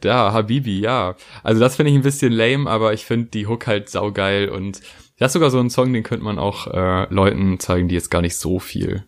Da, 0.00 0.32
Habibi, 0.32 0.80
ja. 0.80 1.14
Also 1.42 1.60
das 1.60 1.76
finde 1.76 1.90
ich 1.90 1.96
ein 1.96 2.02
bisschen 2.02 2.32
lame, 2.32 2.68
aber 2.68 2.92
ich 2.92 3.04
finde 3.04 3.30
die 3.30 3.46
Hook 3.46 3.66
halt 3.66 3.88
saugeil 3.88 4.48
und 4.48 4.80
das 5.18 5.30
ist 5.30 5.32
sogar 5.34 5.50
so 5.50 5.58
ein 5.58 5.70
Song, 5.70 5.92
den 5.92 6.02
könnte 6.02 6.24
man 6.24 6.38
auch 6.38 6.66
äh, 6.66 7.06
Leuten 7.12 7.58
zeigen, 7.60 7.88
die 7.88 7.94
jetzt 7.94 8.10
gar 8.10 8.20
nicht 8.20 8.36
so 8.36 8.58
viel 8.58 9.04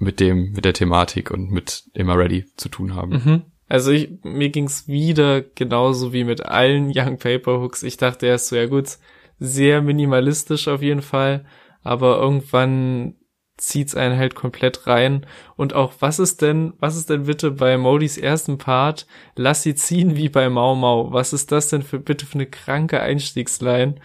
mit 0.00 0.18
dem, 0.18 0.52
mit 0.52 0.64
der 0.64 0.72
Thematik 0.72 1.30
und 1.30 1.50
mit 1.50 1.84
Immer 1.94 2.16
Ready 2.16 2.46
zu 2.56 2.68
tun 2.68 2.94
haben. 2.94 3.12
Mhm. 3.12 3.42
Also 3.68 3.92
ich, 3.92 4.10
mir 4.24 4.50
ging's 4.50 4.88
wieder 4.88 5.42
genauso 5.42 6.12
wie 6.12 6.24
mit 6.24 6.44
allen 6.44 6.90
Young 6.94 7.18
Paper 7.18 7.60
Hooks. 7.60 7.82
Ich 7.82 7.96
dachte 7.96 8.26
erst 8.26 8.48
so, 8.48 8.56
ja 8.56 8.66
gut, 8.66 8.98
sehr 9.38 9.82
minimalistisch 9.82 10.68
auf 10.68 10.82
jeden 10.82 11.02
Fall, 11.02 11.44
aber 11.82 12.18
irgendwann 12.18 13.14
zieht's 13.56 13.94
einen 13.94 14.16
halt 14.16 14.34
komplett 14.34 14.86
rein. 14.86 15.26
Und 15.56 15.74
auch, 15.74 15.92
was 16.00 16.18
ist 16.18 16.40
denn, 16.40 16.72
was 16.78 16.96
ist 16.96 17.10
denn 17.10 17.24
bitte 17.24 17.50
bei 17.50 17.76
Modis 17.76 18.16
ersten 18.16 18.56
Part? 18.56 19.06
Lass 19.36 19.62
sie 19.62 19.74
ziehen 19.74 20.16
wie 20.16 20.30
bei 20.30 20.48
Mau 20.48 20.74
Mau. 20.74 21.12
Was 21.12 21.34
ist 21.34 21.52
das 21.52 21.68
denn 21.68 21.82
für 21.82 22.00
bitte 22.00 22.24
für 22.24 22.34
eine 22.34 22.46
kranke 22.46 23.00
Einstiegsline? 23.00 23.96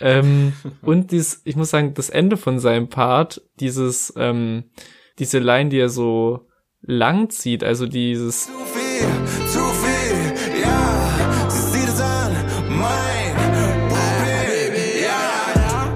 ähm, 0.00 0.52
und 0.82 1.12
dies, 1.12 1.42
ich 1.44 1.56
muss 1.56 1.70
sagen, 1.70 1.94
das 1.94 2.10
Ende 2.10 2.36
von 2.36 2.58
seinem 2.58 2.88
Part, 2.88 3.42
dieses, 3.60 4.12
ähm, 4.16 4.64
diese 5.20 5.38
Line, 5.38 5.68
die 5.68 5.78
er 5.78 5.90
so 5.90 6.48
lang 6.80 7.28
zieht, 7.28 7.62
also 7.62 7.86
dieses 7.86 8.46
zu 8.46 8.52
viel, 8.52 9.06
zu 9.46 9.58
viel, 9.58 10.62
ja, 10.62 11.48
sie 11.50 11.78
sieht 11.78 11.88
es 11.88 12.00
an, 12.00 12.32
mein 12.70 13.34
Baby, 13.90 15.02
ja. 15.04 15.92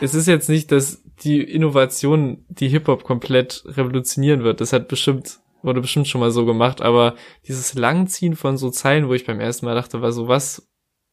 Es 0.00 0.14
ist 0.14 0.26
jetzt 0.26 0.48
nicht, 0.48 0.72
dass 0.72 1.02
die 1.22 1.42
Innovation 1.42 2.46
die 2.48 2.68
Hip-Hop 2.68 3.04
komplett 3.04 3.62
revolutionieren 3.66 4.42
wird. 4.42 4.62
Das 4.62 4.72
hat 4.72 4.88
bestimmt, 4.88 5.40
wurde 5.62 5.82
bestimmt 5.82 6.08
schon 6.08 6.22
mal 6.22 6.30
so 6.30 6.46
gemacht, 6.46 6.80
aber 6.80 7.14
dieses 7.46 7.74
Langziehen 7.74 8.36
von 8.36 8.56
so 8.56 8.70
Zeilen, 8.70 9.06
wo 9.08 9.12
ich 9.12 9.26
beim 9.26 9.38
ersten 9.38 9.66
Mal 9.66 9.74
dachte, 9.74 10.00
war 10.00 10.12
so 10.12 10.28
was, 10.28 10.66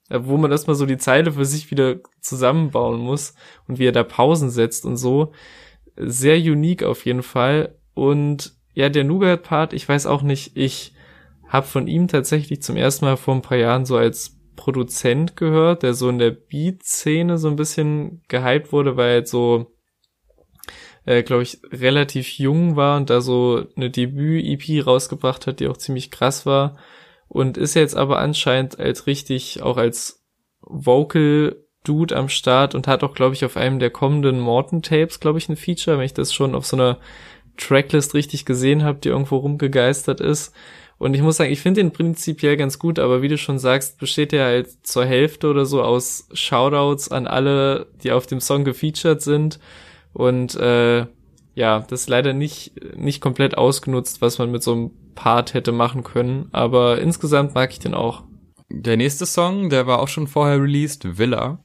wo 0.09 0.37
man 0.37 0.49
erstmal 0.49 0.77
so 0.77 0.85
die 0.85 0.97
Zeile 0.97 1.33
für 1.33 1.45
sich 1.45 1.71
wieder 1.71 1.97
zusammenbauen 2.21 3.01
muss 3.01 3.33
und 3.67 3.79
wie 3.79 3.85
er 3.85 3.91
da 3.91 4.03
Pausen 4.03 4.49
setzt 4.49 4.85
und 4.85 4.95
so, 4.95 5.33
sehr 5.99 6.37
unique 6.37 6.83
auf 6.83 7.05
jeden 7.05 7.23
Fall. 7.23 7.75
Und 7.93 8.53
ja, 8.73 8.89
der 8.89 9.03
Nougat-Part, 9.03 9.73
ich 9.73 9.87
weiß 9.87 10.05
auch 10.05 10.21
nicht, 10.21 10.55
ich 10.55 10.93
habe 11.47 11.67
von 11.67 11.87
ihm 11.87 12.07
tatsächlich 12.07 12.61
zum 12.61 12.77
ersten 12.77 13.05
Mal 13.05 13.17
vor 13.17 13.35
ein 13.35 13.41
paar 13.41 13.57
Jahren 13.57 13.85
so 13.85 13.97
als 13.97 14.37
Produzent 14.55 15.35
gehört, 15.35 15.83
der 15.83 15.93
so 15.93 16.09
in 16.09 16.19
der 16.19 16.31
Beat-Szene 16.31 17.37
so 17.37 17.47
ein 17.47 17.55
bisschen 17.55 18.21
gehypt 18.27 18.71
wurde, 18.71 18.97
weil 18.97 19.21
er 19.21 19.25
so, 19.25 19.73
äh, 21.05 21.23
glaube 21.23 21.43
ich, 21.43 21.59
relativ 21.71 22.37
jung 22.37 22.75
war 22.75 22.97
und 22.97 23.09
da 23.09 23.21
so 23.21 23.65
eine 23.75 23.89
Debüt-EP 23.89 24.85
rausgebracht 24.85 25.47
hat, 25.47 25.59
die 25.59 25.67
auch 25.67 25.77
ziemlich 25.77 26.11
krass 26.11 26.45
war. 26.45 26.77
Und 27.27 27.57
ist 27.57 27.73
jetzt 27.73 27.95
aber 27.95 28.19
anscheinend 28.19 28.79
als 28.79 29.07
richtig, 29.07 29.61
auch 29.61 29.77
als 29.77 30.25
Vocal 30.61 31.63
Dude 31.83 32.15
am 32.15 32.29
Start 32.29 32.75
und 32.75 32.87
hat 32.87 33.03
auch, 33.03 33.13
glaube 33.13 33.35
ich, 33.35 33.45
auf 33.45 33.57
einem 33.57 33.79
der 33.79 33.89
kommenden 33.89 34.39
Morton-Tapes, 34.39 35.19
glaube 35.19 35.39
ich, 35.39 35.49
ein 35.49 35.55
Feature, 35.55 35.97
wenn 35.97 36.05
ich 36.05 36.13
das 36.13 36.33
schon 36.33 36.55
auf 36.55 36.65
so 36.65 36.75
einer 36.75 36.97
Tracklist 37.57 38.13
richtig 38.13 38.45
gesehen 38.45 38.83
habe, 38.83 38.99
die 38.99 39.09
irgendwo 39.09 39.37
rumgegeistert 39.37 40.21
ist. 40.21 40.53
Und 40.97 41.13
ich 41.13 41.21
muss 41.21 41.37
sagen, 41.37 41.51
ich 41.51 41.61
finde 41.61 41.81
den 41.81 41.91
prinzipiell 41.91 42.57
ganz 42.57 42.77
gut, 42.77 42.99
aber 42.99 43.21
wie 43.21 43.29
du 43.29 43.37
schon 43.37 43.57
sagst, 43.57 43.99
besteht 43.99 44.33
er 44.33 44.45
halt 44.45 44.85
zur 44.85 45.05
Hälfte 45.05 45.49
oder 45.49 45.65
so 45.65 45.81
aus 45.81 46.27
Shoutouts 46.33 47.09
an 47.09 47.25
alle, 47.25 47.87
die 48.03 48.11
auf 48.11 48.27
dem 48.27 48.41
Song 48.41 48.65
gefeatured 48.65 49.21
sind. 49.21 49.59
Und 50.11 50.55
äh, 50.55 51.05
ja, 51.55 51.79
das 51.79 52.01
ist 52.01 52.09
leider 52.09 52.33
nicht, 52.33 52.73
nicht 52.97 53.21
komplett 53.21 53.57
ausgenutzt, 53.57 54.21
was 54.21 54.37
man 54.39 54.51
mit 54.51 54.61
so 54.61 54.73
einem 54.73 54.91
Part 55.15 55.53
hätte 55.53 55.71
machen 55.71 56.03
können. 56.03 56.49
Aber 56.51 56.99
insgesamt 56.99 57.55
mag 57.55 57.71
ich 57.71 57.79
den 57.79 57.93
auch. 57.93 58.23
Der 58.69 58.97
nächste 58.97 59.25
Song, 59.25 59.69
der 59.69 59.87
war 59.87 59.99
auch 59.99 60.09
schon 60.09 60.27
vorher 60.27 60.61
released, 60.61 61.17
Villa. 61.17 61.63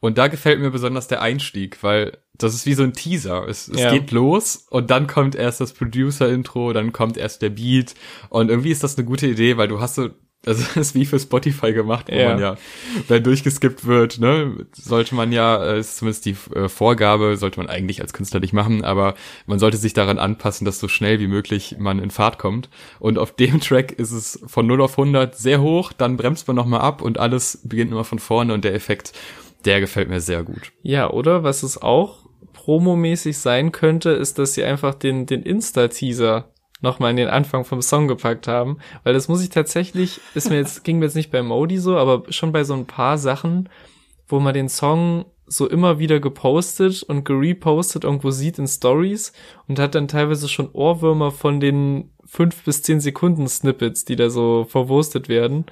Und 0.00 0.18
da 0.18 0.28
gefällt 0.28 0.60
mir 0.60 0.70
besonders 0.70 1.08
der 1.08 1.22
Einstieg, 1.22 1.82
weil 1.82 2.18
das 2.38 2.54
ist 2.54 2.66
wie 2.66 2.74
so 2.74 2.82
ein 2.82 2.92
Teaser. 2.92 3.46
Es, 3.48 3.68
es 3.68 3.80
ja. 3.80 3.92
geht 3.92 4.10
los 4.10 4.66
und 4.70 4.90
dann 4.90 5.06
kommt 5.06 5.34
erst 5.34 5.60
das 5.60 5.72
Producer-Intro, 5.72 6.72
dann 6.72 6.92
kommt 6.92 7.16
erst 7.16 7.42
der 7.42 7.50
Beat. 7.50 7.94
Und 8.28 8.50
irgendwie 8.50 8.70
ist 8.70 8.84
das 8.84 8.96
eine 8.96 9.06
gute 9.06 9.26
Idee, 9.26 9.56
weil 9.56 9.68
du 9.68 9.80
hast 9.80 9.94
so, 9.94 10.10
also 10.44 10.62
das 10.74 10.88
ist 10.88 10.94
wie 10.94 11.06
für 11.06 11.18
Spotify 11.18 11.72
gemacht, 11.72 12.06
wo 12.10 12.14
ja. 12.14 12.30
man 12.30 12.40
ja, 12.40 12.56
wenn 13.08 13.22
durchgeskippt 13.22 13.86
wird, 13.86 14.18
ne, 14.18 14.66
sollte 14.72 15.14
man 15.14 15.32
ja, 15.32 15.64
äh, 15.64 15.80
ist 15.80 15.96
zumindest 15.96 16.26
die 16.26 16.36
äh, 16.54 16.68
Vorgabe, 16.68 17.36
sollte 17.36 17.58
man 17.58 17.68
eigentlich 17.68 18.00
als 18.02 18.12
Künstler 18.12 18.40
nicht 18.40 18.52
machen, 18.52 18.84
aber 18.84 19.14
man 19.46 19.58
sollte 19.58 19.78
sich 19.78 19.94
daran 19.94 20.18
anpassen, 20.18 20.64
dass 20.64 20.78
so 20.78 20.88
schnell 20.88 21.20
wie 21.20 21.28
möglich 21.28 21.76
man 21.78 21.98
in 21.98 22.10
Fahrt 22.10 22.38
kommt. 22.38 22.68
Und 22.98 23.18
auf 23.18 23.34
dem 23.34 23.60
Track 23.60 23.92
ist 23.92 24.12
es 24.12 24.40
von 24.46 24.66
0 24.66 24.82
auf 24.82 24.98
100 24.98 25.34
sehr 25.36 25.60
hoch, 25.60 25.92
dann 25.92 26.16
bremst 26.16 26.46
man 26.46 26.56
nochmal 26.56 26.80
ab 26.80 27.02
und 27.02 27.18
alles 27.18 27.60
beginnt 27.64 27.92
immer 27.92 28.04
von 28.04 28.18
vorne 28.18 28.52
und 28.52 28.64
der 28.64 28.74
Effekt 28.74 29.12
der 29.66 29.80
gefällt 29.80 30.08
mir 30.08 30.20
sehr 30.20 30.42
gut. 30.42 30.72
Ja, 30.82 31.10
oder? 31.10 31.42
Was 31.42 31.62
es 31.62 31.80
auch 31.80 32.26
promomäßig 32.52 33.38
sein 33.38 33.72
könnte, 33.72 34.10
ist, 34.10 34.38
dass 34.38 34.54
sie 34.54 34.64
einfach 34.64 34.94
den, 34.94 35.26
den 35.26 35.42
Insta-Teaser 35.42 36.50
nochmal 36.80 37.10
in 37.10 37.16
den 37.16 37.28
Anfang 37.28 37.64
vom 37.64 37.82
Song 37.82 38.08
gepackt 38.08 38.48
haben. 38.48 38.78
Weil 39.02 39.14
das 39.14 39.28
muss 39.28 39.42
ich 39.42 39.50
tatsächlich, 39.50 40.20
ist 40.34 40.50
mir 40.50 40.56
jetzt, 40.56 40.84
ging 40.84 40.98
mir 40.98 41.06
jetzt 41.06 41.16
nicht 41.16 41.30
bei 41.30 41.42
Modi 41.42 41.78
so, 41.78 41.96
aber 41.96 42.24
schon 42.32 42.52
bei 42.52 42.64
so 42.64 42.74
ein 42.74 42.86
paar 42.86 43.18
Sachen, 43.18 43.68
wo 44.28 44.40
man 44.40 44.54
den 44.54 44.68
Song 44.68 45.26
so 45.46 45.68
immer 45.68 45.98
wieder 45.98 46.18
gepostet 46.18 47.04
und 47.04 47.24
gerepostet 47.24 48.04
irgendwo 48.04 48.30
sieht 48.30 48.58
in 48.58 48.66
Stories 48.66 49.32
und 49.68 49.78
hat 49.78 49.94
dann 49.94 50.08
teilweise 50.08 50.48
schon 50.48 50.70
Ohrwürmer 50.72 51.30
von 51.30 51.60
den 51.60 52.10
fünf 52.24 52.64
bis 52.64 52.82
zehn 52.82 53.00
Sekunden 53.00 53.46
Snippets, 53.46 54.04
die 54.04 54.16
da 54.16 54.28
so 54.28 54.66
verwurstet 54.68 55.28
werden. 55.28 55.66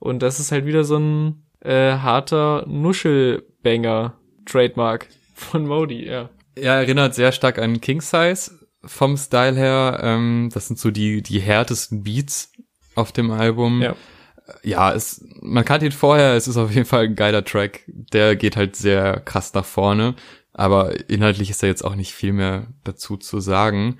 Und 0.00 0.22
das 0.22 0.40
ist 0.40 0.50
halt 0.50 0.66
wieder 0.66 0.82
so 0.84 0.96
ein, 0.96 1.45
äh, 1.60 1.92
harter 1.92 2.64
Nuschelbanger 2.66 4.14
Trademark 4.46 5.08
von 5.34 5.66
Modi, 5.66 6.06
ja. 6.06 6.30
Ja, 6.58 6.76
erinnert 6.76 7.14
sehr 7.14 7.32
stark 7.32 7.58
an 7.58 7.80
King 7.80 8.00
Size 8.00 8.52
vom 8.84 9.16
Style 9.16 9.56
her. 9.56 10.00
Ähm, 10.02 10.50
das 10.52 10.68
sind 10.68 10.78
so 10.78 10.90
die, 10.90 11.22
die 11.22 11.40
härtesten 11.40 12.02
Beats 12.02 12.52
auf 12.94 13.12
dem 13.12 13.30
Album. 13.30 13.82
Ja. 13.82 13.94
Ja, 14.62 14.92
es, 14.94 15.24
man 15.40 15.64
kannte 15.64 15.86
ihn 15.86 15.92
vorher, 15.92 16.34
es 16.34 16.46
ist 16.46 16.56
auf 16.56 16.70
jeden 16.70 16.86
Fall 16.86 17.04
ein 17.04 17.16
geiler 17.16 17.44
Track. 17.44 17.82
Der 17.88 18.36
geht 18.36 18.56
halt 18.56 18.76
sehr 18.76 19.20
krass 19.20 19.52
nach 19.54 19.64
vorne, 19.64 20.14
aber 20.52 21.10
inhaltlich 21.10 21.50
ist 21.50 21.62
da 21.62 21.66
jetzt 21.66 21.84
auch 21.84 21.96
nicht 21.96 22.14
viel 22.14 22.32
mehr 22.32 22.68
dazu 22.84 23.16
zu 23.16 23.40
sagen. 23.40 23.98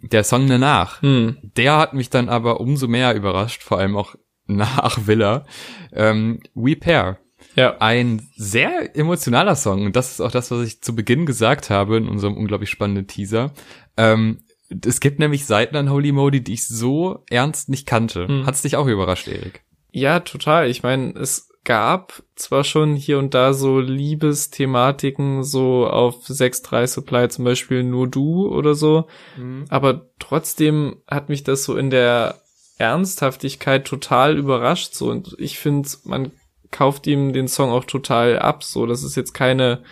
Der 0.00 0.22
Song 0.22 0.46
danach, 0.46 1.02
hm. 1.02 1.38
der 1.42 1.76
hat 1.78 1.94
mich 1.94 2.10
dann 2.10 2.28
aber 2.28 2.60
umso 2.60 2.86
mehr 2.86 3.16
überrascht, 3.16 3.64
vor 3.64 3.78
allem 3.78 3.96
auch 3.96 4.14
nach 4.48 5.06
Villa. 5.06 5.44
Ähm, 5.92 6.40
We 6.54 6.76
Pair. 6.76 7.18
Ja. 7.54 7.76
Ein 7.78 8.28
sehr 8.36 8.96
emotionaler 8.96 9.56
Song. 9.56 9.86
Und 9.86 9.96
das 9.96 10.12
ist 10.12 10.20
auch 10.20 10.30
das, 10.30 10.50
was 10.50 10.66
ich 10.66 10.82
zu 10.82 10.94
Beginn 10.94 11.26
gesagt 11.26 11.70
habe 11.70 11.96
in 11.96 12.08
unserem 12.08 12.36
unglaublich 12.36 12.70
spannenden 12.70 13.06
Teaser. 13.06 13.52
Ähm, 13.96 14.40
es 14.84 15.00
gibt 15.00 15.18
nämlich 15.18 15.46
Seiten 15.46 15.76
an 15.76 15.90
Holy 15.90 16.12
Modi, 16.12 16.42
die 16.42 16.54
ich 16.54 16.66
so 16.66 17.24
ernst 17.30 17.68
nicht 17.68 17.86
kannte. 17.86 18.28
Hm. 18.28 18.46
Hat's 18.46 18.62
dich 18.62 18.76
auch 18.76 18.86
überrascht, 18.86 19.28
Erik? 19.28 19.62
Ja, 19.90 20.20
total. 20.20 20.68
Ich 20.68 20.82
meine, 20.82 21.12
es 21.18 21.48
gab 21.64 22.22
zwar 22.34 22.64
schon 22.64 22.94
hier 22.94 23.18
und 23.18 23.34
da 23.34 23.52
so 23.52 23.78
Liebesthematiken, 23.78 25.42
so 25.44 25.86
auf 25.86 26.26
6-3 26.26 26.86
Supply 26.86 27.28
zum 27.28 27.44
Beispiel 27.44 27.82
nur 27.82 28.08
du 28.08 28.48
oder 28.48 28.74
so, 28.74 29.06
mhm. 29.36 29.66
aber 29.68 30.08
trotzdem 30.18 31.02
hat 31.06 31.28
mich 31.28 31.44
das 31.44 31.64
so 31.64 31.76
in 31.76 31.90
der 31.90 32.40
Ernsthaftigkeit 32.78 33.84
total 33.84 34.36
überrascht 34.36 34.94
so 34.94 35.10
und 35.10 35.34
ich 35.38 35.58
finde, 35.58 35.88
man 36.04 36.32
kauft 36.70 37.06
ihm 37.06 37.32
den 37.32 37.48
Song 37.48 37.70
auch 37.70 37.84
total 37.84 38.38
ab 38.38 38.62
so. 38.62 38.86
Das 38.86 39.02
ist 39.02 39.16
jetzt 39.16 39.32
keine 39.32 39.82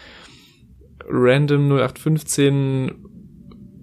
random 1.08 1.68
0815 1.68 2.94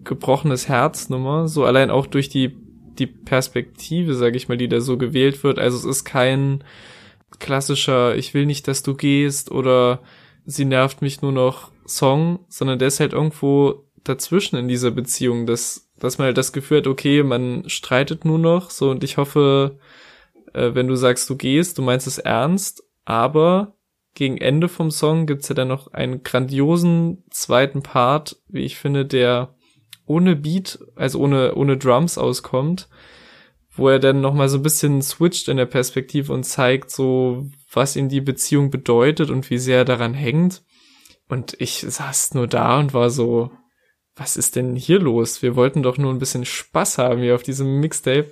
gebrochenes 0.04 0.68
Herznummer, 0.68 1.48
so 1.48 1.66
allein 1.66 1.90
auch 1.90 2.08
durch 2.08 2.30
die 2.30 2.58
die 3.00 3.08
Perspektive, 3.08 4.14
sage 4.16 4.38
ich 4.38 4.48
mal, 4.48 4.58
die 4.58 4.68
da 4.68 4.82
so 4.82 4.98
gewählt 4.98 5.44
wird. 5.44 5.60
Also 5.60 5.78
es 5.78 5.86
ist 5.86 6.04
kein 6.04 6.64
klassischer 7.40 8.16
Ich 8.16 8.34
will 8.34 8.46
nicht, 8.46 8.68
dass 8.68 8.84
du 8.84 8.94
gehst 8.94 9.52
oder 9.52 10.02
sie 10.46 10.66
nervt 10.66 11.02
mich 11.02 11.22
nur 11.22 11.32
noch 11.32 11.72
Song, 11.88 12.40
sondern 12.48 12.80
der 12.80 12.90
ist 12.90 13.00
halt 13.00 13.14
irgendwo 13.14 13.86
dazwischen 14.04 14.58
in 14.58 14.68
dieser 14.68 14.92
Beziehung, 14.92 15.46
dass 15.46 15.90
dass 16.04 16.18
man 16.18 16.26
halt 16.26 16.38
das 16.38 16.52
Gefühl 16.52 16.80
hat, 16.80 16.88
okay, 16.88 17.24
man 17.24 17.68
streitet 17.70 18.26
nur 18.26 18.38
noch, 18.38 18.70
so 18.70 18.90
und 18.90 19.04
ich 19.06 19.16
hoffe, 19.16 19.80
äh, 20.54 20.72
wenn 20.74 20.88
du 20.88 20.96
sagst, 20.96 21.30
du 21.30 21.38
gehst, 21.38 21.78
du 21.78 21.82
meinst 21.82 22.08
es 22.08 22.18
ernst, 22.18 22.84
aber 23.06 23.76
gegen 24.14 24.38
Ende 24.38 24.68
vom 24.68 24.92
Song 24.92 25.26
gibt's 25.26 25.48
ja 25.48 25.56
dann 25.56 25.70
noch 25.70 25.94
einen 25.94 26.22
grandiosen 26.22 27.24
zweiten 27.32 27.84
Part, 27.84 28.36
wie 28.50 28.64
ich 28.64 28.78
finde, 28.78 29.06
der 29.06 29.56
ohne 30.06 30.36
Beat, 30.36 30.80
also 30.96 31.20
ohne, 31.20 31.56
ohne 31.56 31.78
Drums 31.78 32.18
auskommt, 32.18 32.90
wo 33.72 33.88
er 33.88 34.00
dann 34.00 34.20
nochmal 34.20 34.50
so 34.50 34.58
ein 34.58 34.64
bisschen 34.64 35.02
switcht 35.02 35.48
in 35.48 35.56
der 35.56 35.66
Perspektive 35.66 36.34
und 36.34 36.44
zeigt 36.44 36.92
so, 36.92 37.48
was 37.72 37.96
ihm 37.96 38.10
die 38.10 38.22
Beziehung 38.22 38.70
bedeutet 38.72 39.30
und 39.30 39.50
wie 39.50 39.58
sehr 39.58 39.80
er 39.80 39.86
daran 39.86 40.14
hängt. 40.14 40.64
Und 41.30 41.56
ich 41.60 41.80
saß 41.80 42.34
nur 42.34 42.48
da 42.48 42.78
und 42.78 42.94
war 42.94 43.10
so, 43.10 43.52
was 44.16 44.38
ist 44.38 44.56
denn 44.56 44.76
hier 44.76 45.00
los? 45.00 45.42
Wir 45.42 45.56
wollten 45.56 45.84
doch 45.84 45.98
nur 45.98 46.14
ein 46.14 46.20
bisschen 46.20 46.46
Spaß 46.46 46.98
haben 46.98 47.22
hier 47.22 47.36
auf 47.36 47.44
diesem 47.44 47.80
Mixtape. 47.80 48.32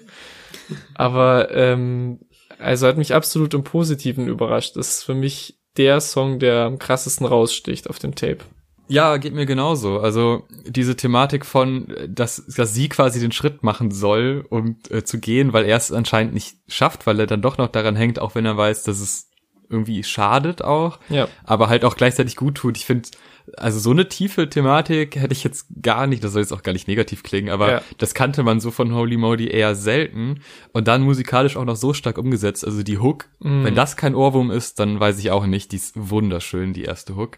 Aber 0.94 1.52
ähm, 1.52 2.20
also 2.60 2.88
hat 2.88 2.98
mich 2.98 3.14
absolut 3.14 3.54
im 3.54 3.64
Positiven 3.64 4.28
überrascht. 4.28 4.76
Das 4.76 4.98
ist 4.98 5.04
für 5.04 5.16
mich 5.16 5.60
der 5.78 6.02
Song, 6.02 6.40
der 6.40 6.66
am 6.66 6.78
krassesten 6.78 7.26
raussticht 7.26 7.90
auf 7.90 8.00
dem 8.00 8.16
Tape. 8.16 8.40
Ja, 8.88 9.16
geht 9.18 9.34
mir 9.34 9.46
genauso. 9.46 10.00
Also 10.00 10.44
diese 10.66 10.98
Thematik 10.98 11.46
von, 11.46 11.96
dass, 12.10 12.46
dass 12.46 12.74
sie 12.74 12.90
quasi 12.90 13.22
den 13.22 13.32
Schritt 13.32 13.64
machen 13.64 13.90
soll, 13.90 14.46
um 14.50 14.78
äh, 14.90 15.04
zu 15.04 15.20
gehen, 15.20 15.54
weil 15.54 15.64
er 15.64 15.78
es 15.78 15.94
anscheinend 15.94 16.34
nicht 16.34 16.58
schafft, 16.68 17.08
weil 17.08 17.20
er 17.20 17.28
dann 17.28 17.42
doch 17.42 17.58
noch 17.58 17.70
daran 17.70 17.96
hängt, 17.96 18.20
auch 18.20 18.36
wenn 18.36 18.46
er 18.46 18.58
weiß, 18.58 18.84
dass 18.84 19.00
es 19.00 19.30
irgendwie 19.70 20.04
schadet 20.04 20.62
auch, 20.62 21.00
ja. 21.08 21.30
aber 21.46 21.70
halt 21.70 21.86
auch 21.86 21.96
gleichzeitig 21.96 22.36
gut 22.36 22.56
tut. 22.56 22.78
Ich 22.78 22.86
finde, 22.86 23.08
also 23.58 23.80
so 23.80 23.92
eine 23.92 24.08
tiefe 24.08 24.50
Thematik 24.50 25.16
hätte 25.16 25.34
ich 25.34 25.44
jetzt 25.44 25.68
gar 25.82 26.08
nicht, 26.08 26.24
das 26.24 26.34
soll 26.34 26.42
jetzt 26.42 26.52
auch 26.52 26.64
gar 26.64 26.74
nicht 26.74 26.88
negativ 26.88 27.24
klingen, 27.24 27.50
aber 27.50 27.72
ja. 27.72 27.82
das 27.98 28.14
kannte 28.14 28.44
man 28.44 28.60
so 28.60 28.72
von 28.72 28.94
Holy 28.94 29.18
Modi 29.18 29.48
eher 29.48 29.76
selten 29.76 30.42
und 30.74 30.88
dann 30.88 31.02
musikalisch 31.02 31.58
auch 31.58 31.66
noch 31.66 31.76
so 31.76 31.94
stark 31.94 32.18
umgesetzt. 32.18 32.66
Also 32.66 32.84
die 32.84 32.98
Hook, 32.98 33.26
mm. 33.40 33.64
wenn 33.64 33.76
das 33.76 33.98
kein 33.98 34.16
Ohrwurm 34.16 34.52
ist, 34.52 34.80
dann 34.80 35.00
weiß 35.00 35.20
ich 35.20 35.32
auch 35.32 35.46
nicht. 35.46 35.72
Die 35.72 35.78
ist 35.78 35.94
wunderschön, 35.96 36.74
die 36.74 36.84
erste 36.84 37.16
Hook. 37.16 37.38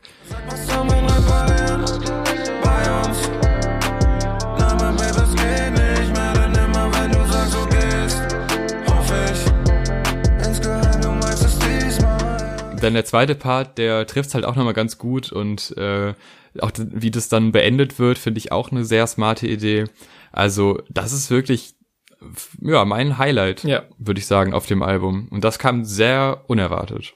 Dann 12.84 12.94
der 12.94 13.06
zweite 13.06 13.36
Part, 13.36 13.78
der 13.78 14.06
trifft 14.08 14.34
halt 14.34 14.46
auch 14.46 14.56
nochmal 14.56 14.74
ganz 14.74 14.98
gut 14.98 15.32
und 15.32 15.76
äh, 15.78 16.14
auch 16.60 16.72
wie 16.78 17.12
das 17.12 17.30
dann 17.30 17.52
beendet 17.52 17.98
wird, 18.00 18.18
finde 18.18 18.38
ich 18.40 18.52
auch 18.52 18.72
eine 18.72 18.86
sehr 18.86 19.08
smarte 19.08 19.48
Idee. 19.48 19.86
Also 20.32 20.82
das 20.90 21.14
ist 21.14 21.32
wirklich 21.32 21.76
ja 22.62 22.86
mein 22.86 23.18
Highlight, 23.18 23.64
ja. 23.64 23.84
würde 23.98 24.20
ich 24.20 24.28
sagen, 24.28 24.54
auf 24.54 24.66
dem 24.66 24.84
Album. 24.84 25.28
Und 25.30 25.44
das 25.44 25.60
kam 25.60 25.84
sehr 25.84 26.44
unerwartet. 26.48 27.14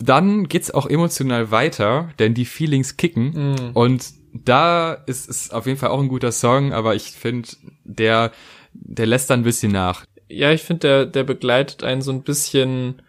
Dann 0.00 0.48
geht's 0.48 0.70
auch 0.70 0.86
emotional 0.86 1.50
weiter, 1.50 2.10
denn 2.18 2.34
die 2.34 2.44
Feelings 2.44 2.96
kicken 2.96 3.54
mm. 3.54 3.70
und 3.74 4.04
da 4.32 4.94
ist 4.94 5.28
es 5.28 5.50
auf 5.50 5.66
jeden 5.66 5.78
Fall 5.78 5.90
auch 5.90 6.00
ein 6.00 6.08
guter 6.08 6.32
Song, 6.32 6.72
aber 6.72 6.94
ich 6.94 7.10
finde, 7.12 7.48
der 7.84 8.32
der 8.72 9.06
lässt 9.06 9.28
dann 9.28 9.40
ein 9.40 9.44
bisschen 9.44 9.72
nach. 9.72 10.06
Ja, 10.28 10.50
ich 10.52 10.62
finde, 10.62 10.80
der 10.80 11.06
der 11.06 11.24
begleitet 11.24 11.82
einen 11.82 12.02
so 12.02 12.12
ein 12.12 12.22
bisschen 12.22 13.02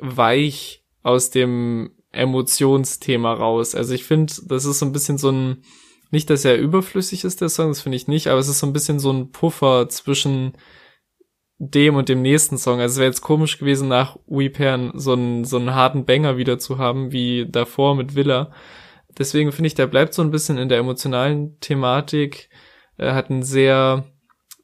weich 0.00 0.84
aus 1.02 1.30
dem 1.30 1.92
Emotionsthema 2.12 3.32
raus. 3.32 3.74
Also 3.74 3.94
ich 3.94 4.04
finde, 4.04 4.32
das 4.46 4.64
ist 4.64 4.78
so 4.78 4.86
ein 4.86 4.92
bisschen 4.92 5.18
so 5.18 5.30
ein, 5.30 5.62
nicht, 6.10 6.30
dass 6.30 6.44
er 6.44 6.58
überflüssig 6.58 7.24
ist, 7.24 7.40
der 7.40 7.48
Song, 7.48 7.68
das 7.68 7.82
finde 7.82 7.96
ich 7.96 8.08
nicht, 8.08 8.28
aber 8.28 8.38
es 8.38 8.48
ist 8.48 8.58
so 8.58 8.66
ein 8.66 8.72
bisschen 8.72 8.98
so 8.98 9.12
ein 9.12 9.30
Puffer 9.30 9.88
zwischen 9.88 10.52
dem 11.58 11.96
und 11.96 12.08
dem 12.08 12.22
nächsten 12.22 12.58
Song. 12.58 12.80
Also 12.80 12.94
es 12.94 12.98
wäre 12.98 13.08
jetzt 13.08 13.22
komisch 13.22 13.58
gewesen, 13.58 13.88
nach 13.88 14.18
Weepern 14.26 14.92
so 14.94 15.12
einen, 15.12 15.44
so 15.44 15.56
einen 15.56 15.74
harten 15.74 16.04
Banger 16.04 16.36
wieder 16.36 16.58
zu 16.58 16.78
haben, 16.78 17.12
wie 17.12 17.46
davor 17.48 17.94
mit 17.94 18.14
Villa. 18.14 18.52
Deswegen 19.18 19.52
finde 19.52 19.68
ich, 19.68 19.74
der 19.74 19.86
bleibt 19.86 20.12
so 20.12 20.22
ein 20.22 20.30
bisschen 20.30 20.58
in 20.58 20.68
der 20.68 20.78
emotionalen 20.78 21.58
Thematik. 21.60 22.50
Er 22.98 23.14
hat 23.14 23.30
einen 23.30 23.42
sehr, 23.42 24.04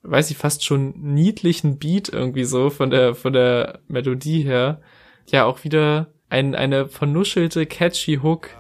weiß 0.03 0.31
ich, 0.31 0.37
fast 0.37 0.65
schon 0.65 0.95
niedlichen 1.01 1.79
Beat 1.79 2.11
irgendwie 2.11 2.45
so 2.45 2.69
von 2.69 2.91
der, 2.91 3.15
von 3.15 3.33
der 3.33 3.81
Melodie 3.89 4.43
her 4.43 4.83
ja 5.31 5.45
auch 5.45 5.65
wieder 5.65 6.09
ein, 6.29 6.55
eine 6.55 6.89
vernuschelte, 6.89 7.67
catchy 7.67 8.21
Hook. 8.23 8.51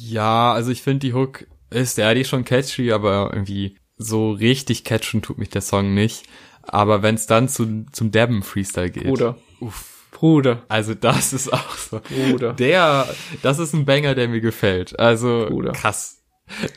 Ja, 0.00 0.52
also 0.52 0.70
ich 0.70 0.82
finde 0.82 1.00
die 1.00 1.14
Hook 1.14 1.46
ist, 1.70 1.98
ja, 1.98 2.14
die 2.14 2.22
ist 2.22 2.28
schon 2.28 2.44
catchy, 2.44 2.92
aber 2.92 3.30
irgendwie 3.32 3.76
so 3.96 4.32
richtig 4.32 4.84
catchen 4.84 5.22
tut 5.22 5.38
mich 5.38 5.50
der 5.50 5.60
Song 5.60 5.94
nicht. 5.94 6.24
Aber 6.62 7.02
wenn 7.02 7.14
es 7.14 7.26
dann 7.26 7.48
zu, 7.48 7.86
zum 7.92 8.10
Dabben 8.10 8.42
Freestyle 8.42 8.90
geht. 8.90 9.04
Bruder. 9.04 9.36
Uff. 9.60 10.06
Bruder. 10.10 10.62
Also 10.68 10.94
das 10.94 11.32
ist 11.32 11.52
auch 11.52 11.76
so. 11.76 12.00
Bruder. 12.00 12.52
Der, 12.54 13.06
das 13.42 13.58
ist 13.58 13.72
ein 13.74 13.84
Banger, 13.84 14.14
der 14.14 14.28
mir 14.28 14.40
gefällt. 14.40 14.98
Also 14.98 15.46
Bruder. 15.48 15.72
krass 15.72 16.17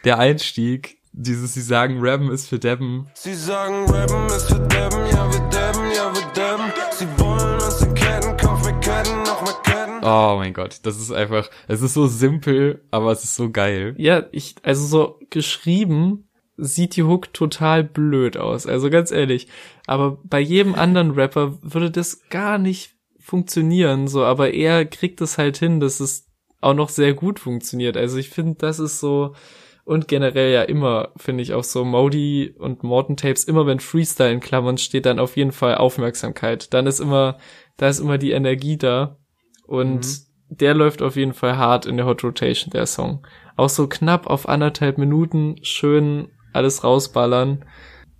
der 0.04 0.20
Einstieg, 0.20 0.98
dieses, 1.14 1.54
sie 1.54 1.62
sagen, 1.62 1.98
Rappen 2.00 2.32
ist 2.32 2.48
für 2.48 2.60
Debben. 2.60 3.08
Sie 3.14 3.34
sagen, 3.34 3.86
Rappen 3.90 4.26
ist 4.28 4.48
für 4.48 4.60
Debben, 4.60 5.06
ja, 5.12 5.32
wir 5.32 5.40
Debben, 5.50 5.92
ja, 5.96 6.14
wir 6.14 6.26
Debben. 6.34 6.72
Sie 6.92 7.08
wollen 7.18 7.62
uns 7.62 7.82
in 7.82 7.94
Ketten, 7.94 8.38
kauf 8.38 8.64
mir 8.64 8.80
Ketten, 8.80 9.24
noch 9.24 9.42
mehr 9.44 9.54
Ketten. 9.64 10.04
Oh 10.04 10.36
mein 10.38 10.54
Gott, 10.54 10.80
das 10.84 10.98
ist 10.98 11.12
einfach, 11.12 11.50
es 11.68 11.82
ist 11.82 11.94
so 11.94 12.08
simpel, 12.08 12.84
aber 12.92 13.12
es 13.12 13.24
ist 13.24 13.36
so 13.36 13.52
geil. 13.52 13.94
Ja, 13.98 14.24
ich, 14.32 14.56
also 14.64 14.86
so 14.86 15.20
geschrieben 15.30 16.28
sieht 16.58 16.96
die 16.96 17.04
Hook 17.04 17.34
total 17.34 17.84
blöd 17.84 18.38
aus, 18.38 18.66
also 18.68 18.90
ganz 18.90 19.12
ehrlich. 19.12 19.48
Aber 19.88 20.18
bei 20.24 20.40
jedem 20.40 20.76
anderen 20.76 21.12
Rapper 21.12 21.58
würde 21.62 21.92
das 21.92 22.30
gar 22.30 22.58
nicht 22.58 22.96
funktionieren, 23.20 24.08
so, 24.08 24.24
aber 24.24 24.54
er 24.54 24.86
kriegt 24.86 25.22
es 25.22 25.38
halt 25.38 25.58
hin, 25.58 25.80
dass 25.80 26.00
es 26.00 26.28
auch 26.62 26.74
noch 26.74 26.90
sehr 26.90 27.14
gut 27.14 27.40
funktioniert. 27.40 27.98
Also 27.98 28.18
ich 28.18 28.30
finde, 28.30 28.56
das 28.56 28.80
ist 28.80 29.00
so, 29.00 29.36
und 29.84 30.08
generell 30.08 30.54
ja 30.54 30.62
immer, 30.64 31.10
finde 31.18 31.44
ich 31.44 31.54
auch 31.54 31.64
so 31.64 31.84
Modi 31.84 32.54
und 32.58 32.84
Morton 32.84 33.18
Tapes, 33.18 33.44
immer 33.44 33.66
wenn 33.66 33.80
Freestyle 33.80 34.32
in 34.32 34.40
Klammern 34.40 34.78
steht, 34.78 35.06
dann 35.06 35.20
auf 35.20 35.38
jeden 35.38 35.52
Fall 35.52 35.76
Aufmerksamkeit. 35.76 36.74
Dann 36.74 36.88
ist 36.88 37.00
immer, 37.00 37.38
da 37.78 37.88
ist 37.90 38.00
immer 38.00 38.18
die 38.18 38.32
Energie 38.32 38.78
da. 38.78 39.18
Und 39.66 40.06
mhm. 40.06 40.26
der 40.50 40.74
läuft 40.76 41.02
auf 41.02 41.16
jeden 41.16 41.34
Fall 41.34 41.58
hart 41.58 41.86
in 41.86 41.98
der 41.98 42.06
Hot 42.06 42.24
Rotation, 42.24 42.72
der 42.72 42.86
Song. 42.86 43.26
Auch 43.56 43.70
so 43.70 43.88
knapp 43.88 44.28
auf 44.28 44.48
anderthalb 44.48 44.98
Minuten, 44.98 45.56
schön 45.64 46.30
alles 46.54 46.84
rausballern. 46.84 47.66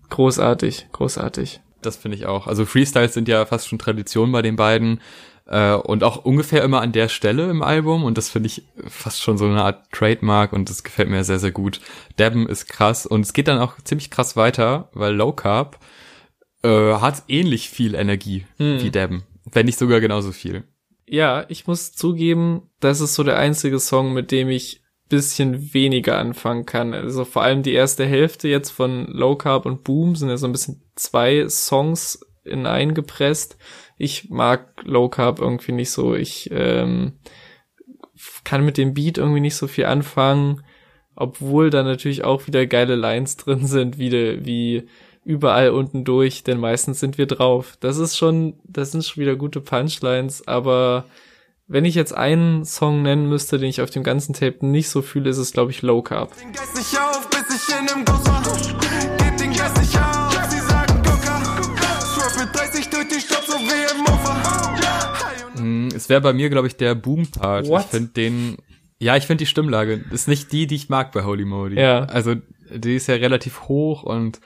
Großartig, 0.10 0.88
großartig. 0.92 1.62
Das 1.82 1.98
finde 1.98 2.18
ich 2.18 2.26
auch. 2.26 2.48
Also 2.48 2.66
Freestyles 2.66 3.14
sind 3.14 3.28
ja 3.28 3.46
fast 3.46 3.68
schon 3.68 3.80
Tradition 3.80 4.32
bei 4.32 4.42
den 4.42 4.56
beiden. 4.56 5.02
Äh, 5.46 5.74
und 5.74 6.04
auch 6.04 6.24
ungefähr 6.24 6.64
immer 6.64 6.82
an 6.82 6.92
der 6.92 7.10
Stelle 7.10 7.50
im 7.50 7.62
Album 7.62 8.04
und 8.04 8.18
das 8.18 8.30
finde 8.30 8.48
ich 8.48 8.64
fast 8.88 9.22
schon 9.22 9.38
so 9.38 9.46
eine 9.46 9.64
Art 9.64 9.92
Trademark 9.92 10.54
und 10.54 10.70
das 10.70 10.84
gefällt 10.84 11.10
mir 11.10 11.24
sehr, 11.24 11.40
sehr 11.40 11.52
gut. 11.52 11.82
Dabben 12.16 12.48
ist 12.48 12.68
krass 12.68 13.06
und 13.06 13.22
es 13.22 13.34
geht 13.34 13.48
dann 13.48 13.60
auch 13.60 13.76
ziemlich 13.84 14.12
krass 14.12 14.38
weiter, 14.38 14.90
weil 14.94 15.14
Low 15.14 15.34
Carb 15.34 15.80
äh, 16.64 16.94
hat 16.94 17.24
ähnlich 17.28 17.70
viel 17.70 17.96
Energie 17.96 18.46
hm. 18.58 18.82
wie 18.82 18.92
Dabben, 18.92 19.24
wenn 19.52 19.66
nicht 19.66 19.80
sogar 19.80 20.00
genauso 20.00 20.32
viel. 20.32 20.64
Ja, 21.08 21.44
ich 21.50 21.68
muss 21.68 21.92
zugeben, 21.92 22.70
das 22.80 23.02
ist 23.02 23.16
so 23.16 23.24
der 23.24 23.38
einzige 23.38 23.80
Song, 23.80 24.14
mit 24.14 24.32
dem 24.32 24.48
ich 24.48 24.81
bisschen 25.12 25.74
weniger 25.74 26.18
anfangen 26.18 26.66
kann. 26.66 26.94
Also 26.96 27.26
vor 27.26 27.44
allem 27.44 27.62
die 27.62 27.74
erste 27.74 28.06
Hälfte 28.06 28.48
jetzt 28.48 28.72
von 28.72 29.06
Low 29.08 29.36
Carb 29.36 29.66
und 29.66 29.84
Boom 29.84 30.16
sind 30.16 30.30
ja 30.30 30.38
so 30.38 30.48
ein 30.48 30.52
bisschen 30.52 30.82
zwei 30.96 31.48
Songs 31.48 32.26
in 32.44 32.66
eingepresst 32.66 33.58
ich 34.02 34.32
mag 34.32 34.82
Low 34.84 35.10
Carb 35.10 35.40
irgendwie 35.40 35.74
nicht 35.74 35.92
so. 35.92 36.16
Ich 36.16 36.50
ähm, 36.52 37.20
kann 38.44 38.66
mit 38.66 38.78
dem 38.78 38.96
Beat 38.96 39.20
irgendwie 39.20 39.42
nicht 39.42 39.56
so 39.56 39.68
viel 39.68 39.86
anfangen, 39.86 40.64
obwohl 41.16 41.70
da 41.70 41.84
natürlich 41.84 42.24
auch 42.24 42.48
wieder 42.48 42.66
geile 42.66 42.96
Lines 42.96 43.38
drin 43.38 43.68
sind, 43.68 44.00
wie, 44.00 44.44
wie 44.44 44.88
überall 45.24 45.70
unten 45.70 46.04
durch, 46.04 46.44
denn 46.44 46.60
meistens 46.60 47.00
sind 47.00 47.20
wir 47.20 47.28
drauf. 47.28 47.78
Das 47.80 48.00
ist 48.00 48.18
schon, 48.18 48.56
das 48.64 48.92
sind 48.92 49.06
schon 49.06 49.22
wieder 49.22 49.36
gute 49.36 49.62
Punchlines, 49.62 50.48
aber 50.48 51.06
wenn 51.72 51.86
ich 51.86 51.96
jetzt 51.96 52.14
einen 52.14 52.66
Song 52.66 53.02
nennen 53.02 53.30
müsste, 53.30 53.58
den 53.58 53.70
ich 53.70 53.82
auf 53.82 53.90
dem 53.90 54.04
ganzen 54.04 54.34
Tape 54.34 54.66
nicht 54.66 54.90
so 54.90 55.02
fühle, 55.02 55.30
ist 55.30 55.38
es, 55.38 55.54
glaube 55.54 55.72
ich, 55.72 55.82
Low 55.82 56.02
Carb. 56.02 56.38
Den 56.38 56.52
Geist 56.52 56.76
nicht 56.76 57.00
auf, 57.00 57.30
bis 57.30 57.40
ich 57.56 57.70
in 57.74 57.90
einem 57.90 58.04
Ghost 58.04 58.28
war. 58.28 58.44
Gib 59.18 59.38
den 59.38 59.54
Geist 59.54 59.78
nicht 59.78 59.98
auf, 59.98 60.50
sie 60.50 60.60
sagen 60.60 61.02
Coca. 61.02 62.02
Surf 62.02 62.38
mit 62.38 62.54
30 62.54 62.90
durch 62.90 63.08
die 63.08 63.22
Stadt, 63.22 63.46
so 63.48 63.54
wie 63.54 63.82
es 65.96 66.10
wäre 66.10 66.22
bei 66.22 66.34
mir, 66.34 66.50
glaube 66.50 66.68
ich, 66.68 66.76
der 66.76 66.96
Boom-Part. 66.96 67.68
Ich 67.68 67.86
finde 67.86 68.10
den, 68.10 68.58
ja, 68.98 69.16
ich 69.16 69.28
finde 69.28 69.44
die 69.44 69.50
Stimmlage 69.50 70.04
ist 70.12 70.28
nicht 70.28 70.52
die, 70.52 70.66
die 70.66 70.76
ich 70.76 70.90
mag 70.90 71.12
bei 71.12 71.24
Holy 71.24 71.46
Modi. 71.46 71.80
Ja. 71.80 72.06
Also, 72.06 72.36
die 72.74 72.96
ist 72.96 73.08
ja 73.08 73.16
relativ 73.16 73.68
hoch 73.68 74.02
und 74.02 74.42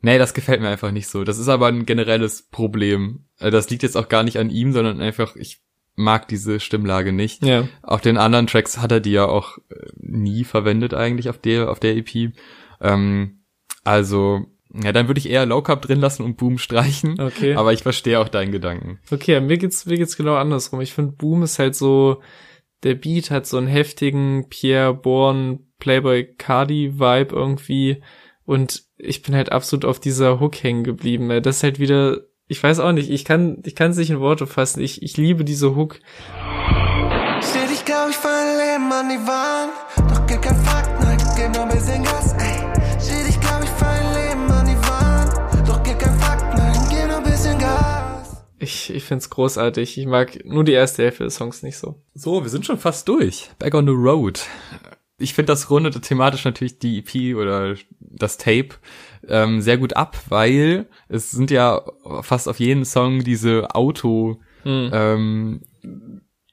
nee, 0.00 0.18
das 0.18 0.34
gefällt 0.34 0.60
mir 0.60 0.68
einfach 0.68 0.90
nicht 0.90 1.06
so. 1.06 1.22
Das 1.22 1.38
ist 1.38 1.48
aber 1.48 1.68
ein 1.68 1.86
generelles 1.86 2.48
Problem. 2.48 3.26
Äh, 3.38 3.50
das 3.50 3.70
liegt 3.70 3.84
jetzt 3.84 3.96
auch 3.96 4.08
gar 4.08 4.24
nicht 4.24 4.38
an 4.38 4.50
ihm, 4.50 4.72
sondern 4.72 5.00
einfach, 5.00 5.36
ich 5.36 5.62
mag 6.00 6.28
diese 6.28 6.60
Stimmlage 6.60 7.12
nicht. 7.12 7.44
Ja. 7.44 7.68
Auf 7.82 8.00
den 8.00 8.16
anderen 8.16 8.46
Tracks 8.46 8.78
hat 8.78 8.92
er 8.92 9.00
die 9.00 9.12
ja 9.12 9.26
auch 9.26 9.58
äh, 9.70 9.86
nie 9.96 10.44
verwendet 10.44 10.94
eigentlich 10.94 11.28
auf 11.28 11.38
der, 11.38 11.70
auf 11.70 11.80
der 11.80 11.96
EP. 11.96 12.32
Ähm, 12.80 13.42
also, 13.84 14.46
Ja, 14.72 14.92
dann 14.92 15.08
würde 15.08 15.18
ich 15.18 15.28
eher 15.28 15.46
Low 15.46 15.62
Cup 15.62 15.82
drin 15.82 16.00
lassen 16.00 16.22
und 16.22 16.36
Boom 16.36 16.58
streichen. 16.58 17.20
Okay. 17.20 17.54
Aber 17.54 17.72
ich 17.72 17.82
verstehe 17.82 18.20
auch 18.20 18.28
deinen 18.28 18.52
Gedanken. 18.52 18.98
Okay, 19.10 19.40
mir 19.40 19.58
geht's, 19.58 19.86
mir 19.86 19.96
geht's 19.96 20.16
genau 20.16 20.36
andersrum. 20.36 20.80
Ich 20.80 20.92
finde 20.92 21.12
Boom 21.12 21.42
ist 21.42 21.58
halt 21.58 21.74
so, 21.74 22.22
der 22.82 22.94
Beat 22.94 23.30
hat 23.30 23.46
so 23.46 23.58
einen 23.58 23.66
heftigen 23.66 24.48
Pierre 24.48 24.94
Bourne 24.94 25.60
Playboy 25.78 26.34
Cardi 26.36 26.98
Vibe 26.98 27.34
irgendwie 27.34 28.02
und 28.44 28.84
ich 28.96 29.22
bin 29.22 29.34
halt 29.34 29.52
absolut 29.52 29.84
auf 29.84 30.00
dieser 30.00 30.40
Hook 30.40 30.62
hängen 30.62 30.84
geblieben. 30.84 31.28
Das 31.42 31.58
ist 31.58 31.62
halt 31.62 31.78
wieder, 31.78 32.20
ich 32.50 32.60
weiß 32.60 32.80
auch 32.80 32.90
nicht, 32.90 33.10
ich 33.10 33.24
kann, 33.24 33.62
ich 33.64 33.76
kann 33.76 33.92
es 33.92 33.96
nicht 33.96 34.10
in 34.10 34.18
Worte 34.18 34.44
fassen. 34.44 34.82
Ich, 34.82 35.02
ich 35.02 35.16
liebe 35.16 35.44
diese 35.44 35.76
Hook. 35.76 36.00
Steht 37.40 37.70
ich 37.72 37.84
glaub 37.84 38.10
ich 38.10 38.16
fall 38.16 38.56
Leben 38.58 38.92
an 38.92 39.08
die 39.08 39.24
Wand, 39.24 40.10
doch 40.10 40.26
geht 40.26 40.42
kein 40.42 40.56
Fakt, 40.56 41.00
nein, 41.00 41.16
gib 41.36 41.54
nur 41.54 41.62
ein 41.62 41.68
bisschen 41.68 42.02
Gas, 42.02 42.34
ey. 42.34 43.00
Steht 43.00 43.28
ich 43.28 43.40
glaub 43.40 43.62
ich 43.62 43.70
fall 43.70 44.00
Leben 44.14 44.50
an 44.50 44.66
die 44.66 44.76
Wand, 44.88 45.68
doch 45.68 45.80
geht 45.84 46.00
kein 46.00 46.18
Fakt, 46.18 46.58
nein, 46.58 46.76
gib 46.90 47.06
nur 47.06 47.18
ein 47.18 47.22
bisschen 47.22 47.56
Gas. 47.56 48.42
Ich, 48.58 48.92
ich 48.92 49.04
find's 49.04 49.30
großartig. 49.30 49.96
Ich 49.96 50.06
mag 50.06 50.44
nur 50.44 50.64
die 50.64 50.72
erste 50.72 51.04
Hälfte 51.04 51.24
des 51.24 51.36
Songs 51.36 51.62
nicht 51.62 51.78
so. 51.78 52.02
So, 52.14 52.42
wir 52.42 52.50
sind 52.50 52.66
schon 52.66 52.78
fast 52.78 53.08
durch. 53.08 53.48
Back 53.60 53.74
on 53.74 53.86
the 53.86 53.92
Road 53.92 54.40
ich 55.20 55.34
finde, 55.34 55.52
das 55.52 55.70
rundet 55.70 56.00
thematisch 56.02 56.44
natürlich 56.44 56.78
die 56.78 56.98
EP 56.98 57.36
oder 57.36 57.76
das 58.00 58.38
Tape 58.38 58.70
ähm, 59.28 59.60
sehr 59.60 59.78
gut 59.78 59.94
ab, 59.94 60.18
weil 60.28 60.88
es 61.08 61.30
sind 61.30 61.50
ja 61.50 61.82
fast 62.22 62.48
auf 62.48 62.58
jeden 62.58 62.84
Song 62.84 63.22
diese 63.22 63.74
Auto 63.74 64.40
mhm. 64.64 64.90
ähm, 64.92 65.60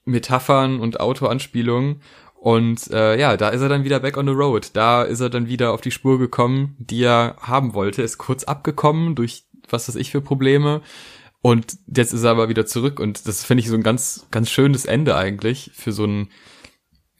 Metaphern 0.06 0.80
und 0.80 1.00
Autoanspielungen. 1.00 2.02
Und 2.36 2.92
äh, 2.92 3.20
ja, 3.20 3.36
da 3.36 3.50
ist 3.50 3.62
er 3.62 3.70
dann 3.70 3.84
wieder 3.84 4.00
back 4.00 4.16
on 4.16 4.28
the 4.28 4.34
road. 4.34 4.70
Da 4.74 5.04
ist 5.04 5.20
er 5.20 5.30
dann 5.30 5.48
wieder 5.48 5.74
auf 5.74 5.82
die 5.82 5.92
Spur 5.92 6.20
gekommen, 6.20 6.76
die 6.78 7.04
er 7.04 7.36
haben 7.42 7.74
wollte. 7.74 8.04
Ist 8.04 8.20
kurz 8.20 8.44
abgekommen 8.44 9.16
durch 9.16 9.46
was 9.70 9.88
weiß 9.88 9.96
ich 9.96 10.12
für 10.12 10.22
Probleme. 10.22 10.82
Und 11.42 11.78
jetzt 11.88 12.14
ist 12.14 12.24
er 12.24 12.32
aber 12.32 12.50
wieder 12.50 12.66
zurück. 12.66 13.00
Und 13.00 13.28
das 13.28 13.44
finde 13.44 13.62
ich 13.64 13.70
so 13.70 13.76
ein 13.76 13.84
ganz, 13.84 14.28
ganz 14.32 14.50
schönes 14.50 14.86
Ende 14.86 15.16
eigentlich 15.16 15.72
für 15.74 15.92
so 15.92 16.06
ein 16.06 16.30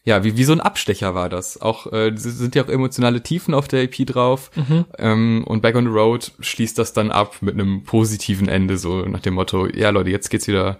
ja, 0.08 0.24
wie, 0.24 0.38
wie 0.38 0.46
so 0.46 0.54
ein 0.54 0.62
Abstecher 0.62 1.16
war 1.16 1.28
das. 1.28 1.62
Auch 1.62 1.92
äh, 1.92 2.14
sind 2.16 2.56
ja 2.56 2.64
auch 2.64 2.70
emotionale 2.70 3.22
Tiefen 3.22 3.54
auf 3.54 3.68
der 3.68 3.84
EP 3.84 4.08
drauf. 4.08 4.52
Mhm. 4.56 4.86
Ähm, 4.98 5.44
und 5.46 5.62
Back 5.62 5.76
on 5.76 5.84
the 5.84 5.92
Road 5.92 6.32
schließt 6.40 6.78
das 6.78 6.94
dann 6.94 7.12
ab 7.12 7.42
mit 7.42 7.56
einem 7.56 7.84
positiven 7.84 8.48
Ende, 8.48 8.78
so 8.78 9.02
nach 9.02 9.20
dem 9.20 9.34
Motto, 9.34 9.68
ja 9.68 9.90
Leute, 9.90 10.10
jetzt 10.10 10.30
geht's 10.30 10.48
wieder 10.48 10.80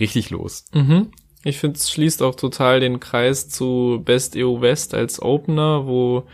richtig 0.00 0.30
los. 0.30 0.64
Mhm. 0.74 1.12
Ich 1.44 1.58
finde, 1.58 1.76
es 1.78 1.92
schließt 1.92 2.24
auch 2.24 2.34
total 2.34 2.80
den 2.80 2.98
Kreis 2.98 3.48
zu 3.48 4.02
Best 4.04 4.34
EU 4.36 4.60
West 4.60 4.94
als 4.94 5.22
Opener, 5.22 5.86
wo 5.86 6.26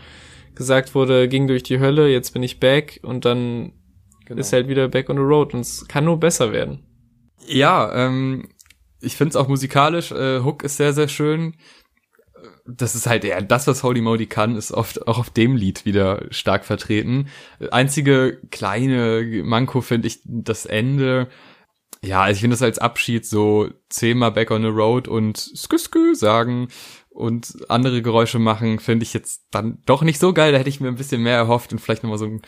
gesagt 0.55 0.95
wurde, 0.95 1.27
ging 1.27 1.45
durch 1.45 1.61
die 1.61 1.79
Hölle, 1.79 2.09
jetzt 2.09 2.31
bin 2.31 2.41
ich 2.41 2.59
back 2.59 2.99
und 3.03 3.25
dann 3.25 3.73
genau. 4.25 4.39
ist 4.39 4.51
halt 4.53 4.67
wieder 4.67 4.87
back 4.87 5.07
on 5.11 5.17
the 5.17 5.21
road 5.21 5.53
und 5.53 5.59
es 5.59 5.87
kann 5.87 6.05
nur 6.05 6.19
besser 6.19 6.51
werden. 6.51 6.83
Ja, 7.45 7.93
ähm, 7.93 8.49
ich 9.01 9.17
finde 9.17 9.29
es 9.29 9.35
auch 9.35 9.47
musikalisch, 9.47 10.11
äh, 10.11 10.39
Hook 10.39 10.63
ist 10.63 10.77
sehr, 10.77 10.93
sehr 10.93 11.07
schön 11.07 11.53
das 12.65 12.95
ist 12.95 13.07
halt 13.07 13.25
eher 13.25 13.41
das, 13.41 13.67
was 13.67 13.83
Holy 13.83 14.01
Modi 14.01 14.25
kann, 14.25 14.55
ist 14.55 14.71
oft 14.71 15.07
auch 15.07 15.19
auf 15.19 15.29
dem 15.29 15.55
Lied 15.55 15.85
wieder 15.85 16.25
stark 16.29 16.65
vertreten. 16.65 17.27
Einzige 17.71 18.39
kleine 18.51 19.41
Manko 19.43 19.81
finde 19.81 20.07
ich 20.07 20.21
das 20.23 20.65
Ende. 20.65 21.27
Ja, 22.01 22.23
also 22.23 22.35
ich 22.35 22.41
finde 22.41 22.55
das 22.55 22.61
als 22.61 22.79
Abschied 22.79 23.25
so 23.25 23.69
zehnmal 23.89 24.31
Back 24.31 24.51
on 24.51 24.61
the 24.61 24.67
Road 24.67 25.07
und 25.07 25.37
skü 25.37 25.77
skü 25.77 26.15
sagen 26.15 26.67
und 27.09 27.69
andere 27.69 28.01
Geräusche 28.01 28.39
machen, 28.39 28.79
finde 28.79 29.03
ich 29.03 29.13
jetzt 29.13 29.45
dann 29.51 29.79
doch 29.85 30.01
nicht 30.01 30.19
so 30.19 30.33
geil. 30.33 30.51
Da 30.51 30.57
hätte 30.57 30.69
ich 30.69 30.79
mir 30.79 30.87
ein 30.87 30.95
bisschen 30.95 31.21
mehr 31.21 31.37
erhofft 31.37 31.71
und 31.71 31.79
vielleicht 31.79 32.03
nochmal 32.03 32.17
so 32.17 32.25
ein 32.25 32.41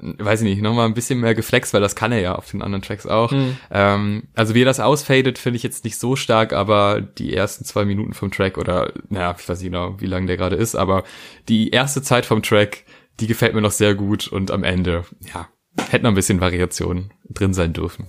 weiß 0.00 0.42
ich 0.42 0.48
nicht, 0.48 0.62
nochmal 0.62 0.86
ein 0.86 0.94
bisschen 0.94 1.20
mehr 1.20 1.34
geflext, 1.34 1.74
weil 1.74 1.80
das 1.80 1.94
kann 1.94 2.12
er 2.12 2.20
ja 2.20 2.34
auf 2.34 2.50
den 2.50 2.62
anderen 2.62 2.82
Tracks 2.82 3.06
auch. 3.06 3.30
Mhm. 3.30 3.56
Ähm, 3.70 4.22
also 4.34 4.54
wie 4.54 4.62
er 4.62 4.66
das 4.66 4.80
ausfadet, 4.80 5.38
finde 5.38 5.58
ich 5.58 5.62
jetzt 5.62 5.84
nicht 5.84 5.98
so 5.98 6.16
stark, 6.16 6.52
aber 6.52 7.00
die 7.00 7.34
ersten 7.34 7.64
zwei 7.64 7.84
Minuten 7.84 8.14
vom 8.14 8.30
Track 8.30 8.58
oder, 8.58 8.92
naja, 9.08 9.34
ich 9.38 9.48
weiß 9.48 9.60
nicht 9.60 9.70
genau, 9.70 10.00
wie 10.00 10.06
lang 10.06 10.26
der 10.26 10.36
gerade 10.36 10.56
ist, 10.56 10.74
aber 10.74 11.04
die 11.48 11.70
erste 11.70 12.02
Zeit 12.02 12.26
vom 12.26 12.42
Track, 12.42 12.84
die 13.20 13.26
gefällt 13.26 13.54
mir 13.54 13.60
noch 13.60 13.70
sehr 13.70 13.94
gut 13.94 14.28
und 14.28 14.50
am 14.50 14.64
Ende, 14.64 15.04
ja, 15.34 15.48
hätte 15.90 16.04
noch 16.04 16.12
ein 16.12 16.16
bisschen 16.16 16.40
Variation 16.40 17.12
drin 17.28 17.54
sein 17.54 17.72
dürfen. 17.72 18.06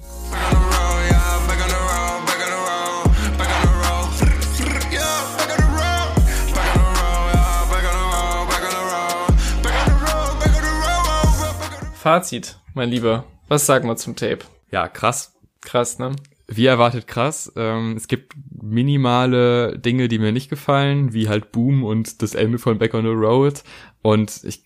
Fazit, 12.02 12.58
mein 12.74 12.90
Lieber. 12.90 13.26
Was 13.48 13.68
sagen 13.68 13.88
wir 13.88 13.96
zum 13.96 14.16
Tape? 14.16 14.40
Ja, 14.72 14.88
krass. 14.88 15.40
Krass, 15.62 16.00
ne? 16.00 16.16
Wie 16.48 16.66
erwartet 16.66 17.06
krass. 17.06 17.54
Ähm, 17.56 17.96
es 17.96 18.08
gibt 18.08 18.34
minimale 18.60 19.78
Dinge, 19.78 20.08
die 20.08 20.18
mir 20.18 20.32
nicht 20.32 20.50
gefallen, 20.50 21.14
wie 21.14 21.30
halt 21.30 21.52
Boom 21.52 21.84
und 21.84 22.24
das 22.24 22.34
Ende 22.34 22.58
von 22.58 22.80
Back 22.80 22.96
on 22.96 23.04
the 23.04 23.10
Road. 23.10 23.62
Und 24.02 24.44
ich 24.44 24.64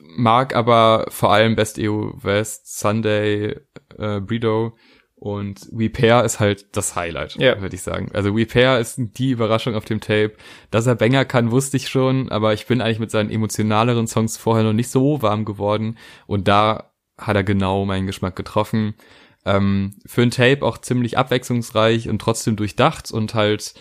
mag 0.00 0.56
aber 0.56 1.04
vor 1.10 1.30
allem 1.30 1.56
Best 1.56 1.78
EU 1.78 2.12
West, 2.22 2.78
Sunday, 2.78 3.60
äh, 3.98 4.20
Bredo 4.20 4.78
und 5.18 5.66
We 5.72 5.88
Pair 5.88 6.24
ist 6.24 6.40
halt 6.40 6.76
das 6.76 6.94
Highlight, 6.94 7.36
ja. 7.36 7.60
würde 7.60 7.74
ich 7.74 7.82
sagen. 7.82 8.10
Also 8.12 8.36
We 8.36 8.44
Pair 8.44 8.78
ist 8.78 8.98
die 8.98 9.30
Überraschung 9.30 9.74
auf 9.74 9.86
dem 9.86 10.00
Tape. 10.00 10.32
Dass 10.70 10.86
er 10.86 10.94
Banger 10.94 11.24
kann, 11.24 11.50
wusste 11.50 11.78
ich 11.78 11.88
schon, 11.88 12.30
aber 12.30 12.52
ich 12.52 12.66
bin 12.66 12.82
eigentlich 12.82 12.98
mit 12.98 13.10
seinen 13.10 13.30
emotionaleren 13.30 14.06
Songs 14.06 14.36
vorher 14.36 14.64
noch 14.64 14.74
nicht 14.74 14.90
so 14.90 15.22
warm 15.22 15.46
geworden. 15.46 15.96
Und 16.26 16.48
da 16.48 16.92
hat 17.16 17.34
er 17.34 17.44
genau 17.44 17.86
meinen 17.86 18.06
Geschmack 18.06 18.36
getroffen. 18.36 18.94
Ähm, 19.46 19.94
für 20.04 20.22
ein 20.22 20.30
Tape 20.30 20.62
auch 20.62 20.78
ziemlich 20.78 21.16
abwechslungsreich 21.16 22.10
und 22.10 22.20
trotzdem 22.20 22.56
durchdacht 22.56 23.10
und 23.10 23.34
halt 23.34 23.72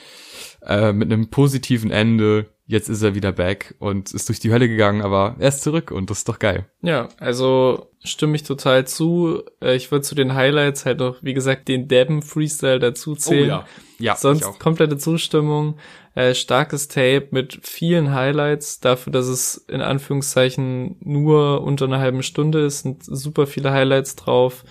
äh, 0.66 0.94
mit 0.94 1.12
einem 1.12 1.30
positiven 1.30 1.92
Ende 1.92 2.55
jetzt 2.68 2.90
ist 2.90 3.02
er 3.04 3.16
wieder 3.16 3.32
back 3.32 3.76
und 3.80 4.12
ist 4.14 4.28
durch 4.30 4.40
die 4.40 4.52
Hölle 4.52 4.68
gegangen, 4.68 5.02
aber 5.02 5.36
er 5.40 5.50
ist 5.50 5.62
zurück 5.62 5.92
und 5.92 6.10
das 6.10 6.20
ist 6.20 6.30
doch 6.30 6.40
geil. 6.40 6.66
Ja, 6.82 7.10
also 7.20 7.92
stimme 8.04 8.36
ich 8.36 8.44
total 8.44 8.88
zu. 8.88 9.44
Äh, 9.62 9.76
ich 9.76 9.92
würde 9.92 10.04
zu 10.04 10.16
den 10.16 10.34
Highlights 10.34 10.86
halt 10.86 11.00
noch, 11.00 11.18
wie 11.22 11.34
gesagt, 11.34 11.68
den 11.68 11.88
Debben 11.88 12.22
Freestyle 12.22 12.80
dazu 12.80 13.16
zählen. 13.16 13.50
Oh, 13.50 13.54
ja. 13.54 13.66
ja. 14.00 14.16
Sonst 14.16 14.60
komplette 14.60 14.98
Zustimmung. 14.98 15.78
Äh, 16.16 16.34
starkes 16.34 16.88
Tape 16.88 17.28
mit 17.32 17.60
vielen 17.62 18.14
Highlights 18.14 18.80
dafür, 18.80 19.12
dass 19.12 19.28
es 19.28 19.58
in 19.68 19.82
Anführungszeichen 19.82 20.98
nur 21.02 21.62
unter 21.62 21.86
einer 21.86 22.00
halben 22.00 22.24
Stunde 22.24 22.66
ist, 22.66 22.84
sind 22.84 23.04
super 23.04 23.48
viele 23.48 23.72
Highlights 23.72 24.16
drauf. 24.16 24.64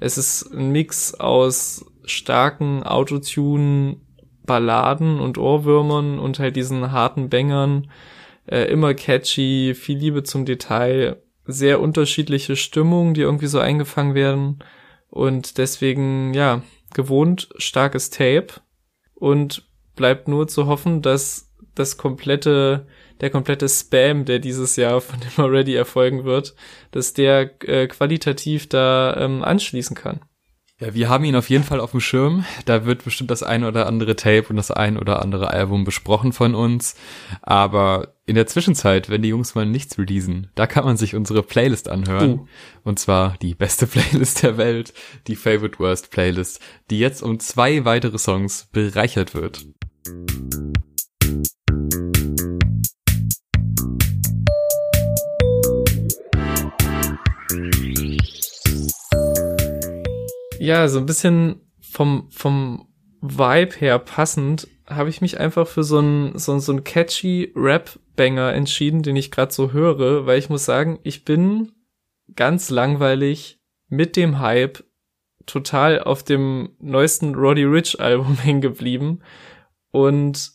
Es 0.00 0.18
ist 0.18 0.52
ein 0.52 0.70
Mix 0.70 1.14
aus 1.14 1.84
starken 2.04 2.82
Autotune 2.82 3.96
Balladen 4.46 5.20
und 5.20 5.38
Ohrwürmern 5.38 6.18
und 6.18 6.38
halt 6.38 6.56
diesen 6.56 6.92
harten 6.92 7.28
Bängern. 7.28 7.90
Äh, 8.46 8.64
immer 8.64 8.94
catchy, 8.94 9.74
viel 9.74 9.98
Liebe 9.98 10.22
zum 10.22 10.44
Detail, 10.44 11.22
sehr 11.46 11.80
unterschiedliche 11.80 12.56
Stimmungen, 12.56 13.14
die 13.14 13.22
irgendwie 13.22 13.46
so 13.46 13.58
eingefangen 13.58 14.14
werden. 14.14 14.58
Und 15.08 15.58
deswegen, 15.58 16.34
ja, 16.34 16.62
gewohnt 16.92 17.48
starkes 17.56 18.10
Tape. 18.10 18.48
Und 19.14 19.66
bleibt 19.96 20.28
nur 20.28 20.48
zu 20.48 20.66
hoffen, 20.66 21.02
dass 21.02 21.52
das 21.74 21.96
komplette, 21.96 22.86
der 23.20 23.30
komplette 23.30 23.68
Spam, 23.68 24.24
der 24.24 24.38
dieses 24.38 24.76
Jahr 24.76 25.00
von 25.00 25.20
dem 25.20 25.30
Already 25.44 25.74
erfolgen 25.74 26.24
wird, 26.24 26.54
dass 26.90 27.14
der 27.14 27.50
äh, 27.64 27.86
qualitativ 27.86 28.68
da 28.68 29.16
ähm, 29.18 29.42
anschließen 29.42 29.96
kann. 29.96 30.20
Ja, 30.84 30.92
wir 30.92 31.08
haben 31.08 31.24
ihn 31.24 31.36
auf 31.36 31.48
jeden 31.48 31.64
Fall 31.64 31.80
auf 31.80 31.92
dem 31.92 32.00
Schirm. 32.00 32.44
Da 32.66 32.84
wird 32.84 33.04
bestimmt 33.04 33.30
das 33.30 33.42
ein 33.42 33.64
oder 33.64 33.86
andere 33.86 34.16
Tape 34.16 34.46
und 34.50 34.56
das 34.56 34.70
ein 34.70 34.98
oder 34.98 35.22
andere 35.22 35.48
Album 35.48 35.84
besprochen 35.84 36.34
von 36.34 36.54
uns. 36.54 36.94
Aber 37.40 38.14
in 38.26 38.34
der 38.34 38.46
Zwischenzeit, 38.46 39.08
wenn 39.08 39.22
die 39.22 39.30
Jungs 39.30 39.54
mal 39.54 39.64
nichts 39.64 39.98
releasen, 39.98 40.50
da 40.54 40.66
kann 40.66 40.84
man 40.84 40.98
sich 40.98 41.14
unsere 41.14 41.42
Playlist 41.42 41.88
anhören. 41.88 42.40
Uh. 42.40 42.46
Und 42.84 42.98
zwar 42.98 43.36
die 43.40 43.54
beste 43.54 43.86
Playlist 43.88 44.42
der 44.42 44.58
Welt, 44.58 44.92
die 45.26 45.36
Favorite 45.36 45.78
Worst 45.78 46.10
Playlist, 46.10 46.60
die 46.90 46.98
jetzt 46.98 47.22
um 47.22 47.40
zwei 47.40 47.86
weitere 47.86 48.18
Songs 48.18 48.68
bereichert 48.70 49.34
wird. 49.34 49.64
Ja, 60.64 60.88
so 60.88 60.98
ein 60.98 61.04
bisschen 61.04 61.60
vom, 61.78 62.26
vom 62.30 62.88
Vibe 63.20 63.76
her 63.76 63.98
passend 63.98 64.66
habe 64.86 65.10
ich 65.10 65.20
mich 65.20 65.38
einfach 65.38 65.66
für 65.66 65.84
so 65.84 65.98
ein 65.98 66.38
so, 66.38 66.58
so 66.58 66.72
ein 66.72 66.84
catchy 66.84 67.52
Rap-Banger 67.54 68.54
entschieden, 68.54 69.02
den 69.02 69.14
ich 69.14 69.30
gerade 69.30 69.52
so 69.52 69.72
höre, 69.72 70.24
weil 70.24 70.38
ich 70.38 70.48
muss 70.48 70.64
sagen, 70.64 71.00
ich 71.02 71.26
bin 71.26 71.72
ganz 72.34 72.70
langweilig 72.70 73.60
mit 73.88 74.16
dem 74.16 74.38
Hype 74.38 74.84
total 75.44 76.00
auf 76.00 76.22
dem 76.22 76.70
neuesten 76.80 77.34
Roddy 77.34 77.64
Rich 77.64 78.00
Album 78.00 78.38
hängen 78.42 78.62
geblieben. 78.62 79.20
Und 79.90 80.50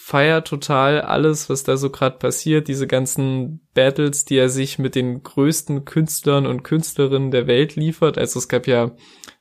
feier 0.00 0.44
total 0.44 1.02
alles, 1.02 1.50
was 1.50 1.64
da 1.64 1.76
so 1.76 1.90
gerade 1.90 2.18
passiert, 2.18 2.68
diese 2.68 2.86
ganzen 2.86 3.60
Battles, 3.74 4.24
die 4.24 4.36
er 4.36 4.48
sich 4.48 4.78
mit 4.78 4.94
den 4.94 5.22
größten 5.22 5.84
Künstlern 5.84 6.46
und 6.46 6.62
Künstlerinnen 6.62 7.32
der 7.32 7.48
Welt 7.48 7.74
liefert. 7.74 8.16
Also 8.16 8.38
es 8.38 8.48
gab 8.48 8.68
ja, 8.68 8.92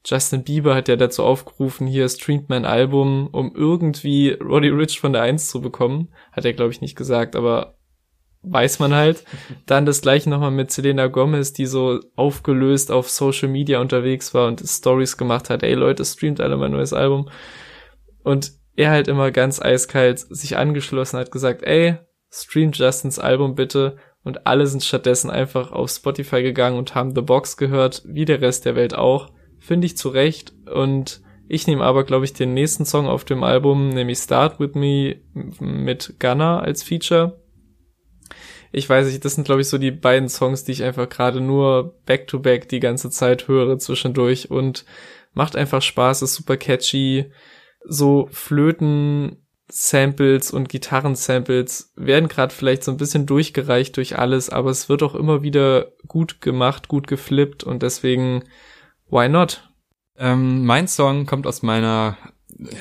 Justin 0.04 0.44
Bieber 0.44 0.74
hat 0.74 0.88
ja 0.88 0.96
dazu 0.96 1.24
aufgerufen, 1.24 1.86
hier 1.86 2.10
streamt 2.10 2.50
mein 2.50 2.66
Album, 2.66 3.30
um 3.32 3.54
irgendwie 3.56 4.32
Roddy 4.32 4.70
Rich 4.70 5.00
von 5.00 5.14
der 5.14 5.22
Eins 5.22 5.48
zu 5.48 5.62
bekommen. 5.62 6.10
Hat 6.32 6.44
er, 6.44 6.54
glaube 6.54 6.72
ich, 6.72 6.82
nicht 6.82 6.98
gesagt, 6.98 7.36
aber 7.36 7.78
weiß 8.42 8.80
man 8.80 8.94
halt. 8.96 9.26
Dann 9.68 9.86
das 9.86 10.02
gleiche 10.02 10.30
nochmal 10.30 10.52
mit 10.52 10.72
Selena 10.72 11.08
Gomez, 11.08 11.54
die 11.54 11.68
so 11.68 12.00
aufgelöst 12.16 12.92
auf 12.92 13.10
Social 13.10 13.48
Media 13.48 13.80
unterwegs 13.80 14.34
war 14.34 14.48
und 14.48 14.62
Stories 14.62 15.18
gemacht 15.18 15.52
hat, 15.52 15.62
ey 15.62 15.76
Leute, 15.76 16.04
streamt 16.04 16.42
alle 16.42 16.58
mein 16.58 16.72
neues 16.72 16.94
Album. 16.94 17.30
Und 18.24 18.57
er 18.78 18.92
halt 18.92 19.08
immer 19.10 19.32
ganz 19.32 19.60
eiskalt 19.60 20.20
sich 20.20 20.56
angeschlossen 20.56 21.18
hat, 21.18 21.32
gesagt, 21.32 21.64
ey, 21.64 21.98
streamt 22.32 22.78
Justins 22.78 23.20
Album 23.20 23.56
bitte. 23.56 23.98
Und 24.24 24.46
alle 24.46 24.68
sind 24.68 24.84
stattdessen 24.84 25.30
einfach 25.30 25.72
auf 25.72 25.90
Spotify 25.90 26.44
gegangen 26.44 26.78
und 26.78 26.94
haben 26.94 27.16
The 27.16 27.22
Box 27.22 27.58
gehört, 27.58 28.04
wie 28.06 28.26
der 28.26 28.40
Rest 28.40 28.66
der 28.66 28.76
Welt 28.76 28.94
auch. 28.94 29.32
Finde 29.60 29.88
ich 29.88 29.98
zu 29.98 30.10
Recht. 30.10 30.54
Und 30.72 31.22
ich 31.48 31.66
nehme 31.66 31.84
aber, 31.84 32.04
glaube 32.04 32.26
ich, 32.26 32.34
den 32.34 32.54
nächsten 32.54 32.86
Song 32.86 33.08
auf 33.08 33.26
dem 33.26 33.44
Album, 33.44 33.90
nämlich 33.90 34.20
Start 34.20 34.60
With 34.60 34.76
Me 34.76 35.22
mit 35.60 36.16
Gunner 36.20 36.62
als 36.62 36.84
Feature. 36.84 37.42
Ich 38.72 38.88
weiß 38.88 39.08
nicht, 39.08 39.26
das 39.26 39.36
sind, 39.36 39.46
glaube 39.46 39.62
ich, 39.62 39.70
so 39.70 39.80
die 39.80 39.92
beiden 39.92 40.30
Songs, 40.30 40.66
die 40.66 40.74
ich 40.74 40.84
einfach 40.84 41.10
gerade 41.10 41.42
nur 41.42 41.96
back-to-back 42.06 42.66
-back 42.66 42.68
die 42.68 42.82
ganze 42.82 43.10
Zeit 43.10 43.48
höre 43.48 43.80
zwischendurch 43.80 44.52
und 44.52 44.86
macht 45.34 45.56
einfach 45.56 45.82
Spaß, 45.82 46.22
ist 46.22 46.36
super 46.36 46.58
catchy 46.58 47.32
so 47.88 48.28
Flöten-Samples 48.32 50.52
und 50.52 50.70
Gitarren-Samples 50.70 51.94
werden 51.96 52.30
gerade 52.30 52.54
vielleicht 52.54 52.84
so 52.84 52.92
ein 52.92 52.98
bisschen 52.98 53.26
durchgereicht 53.26 53.98
durch 53.98 54.20
alles, 54.20 54.50
aber 54.50 54.70
es 54.70 54.90
wird 54.90 55.02
auch 55.04 55.16
immer 55.16 55.42
wieder 55.42 55.94
gut 56.08 56.42
gemacht, 56.42 56.88
gut 56.88 57.08
geflippt 57.08 57.64
und 57.64 57.82
deswegen, 57.84 58.44
why 59.10 59.30
not? 59.30 59.64
Ähm, 60.18 60.66
mein 60.66 60.88
Song 60.88 61.26
kommt 61.26 61.48
aus 61.48 61.64
meiner, 61.64 62.18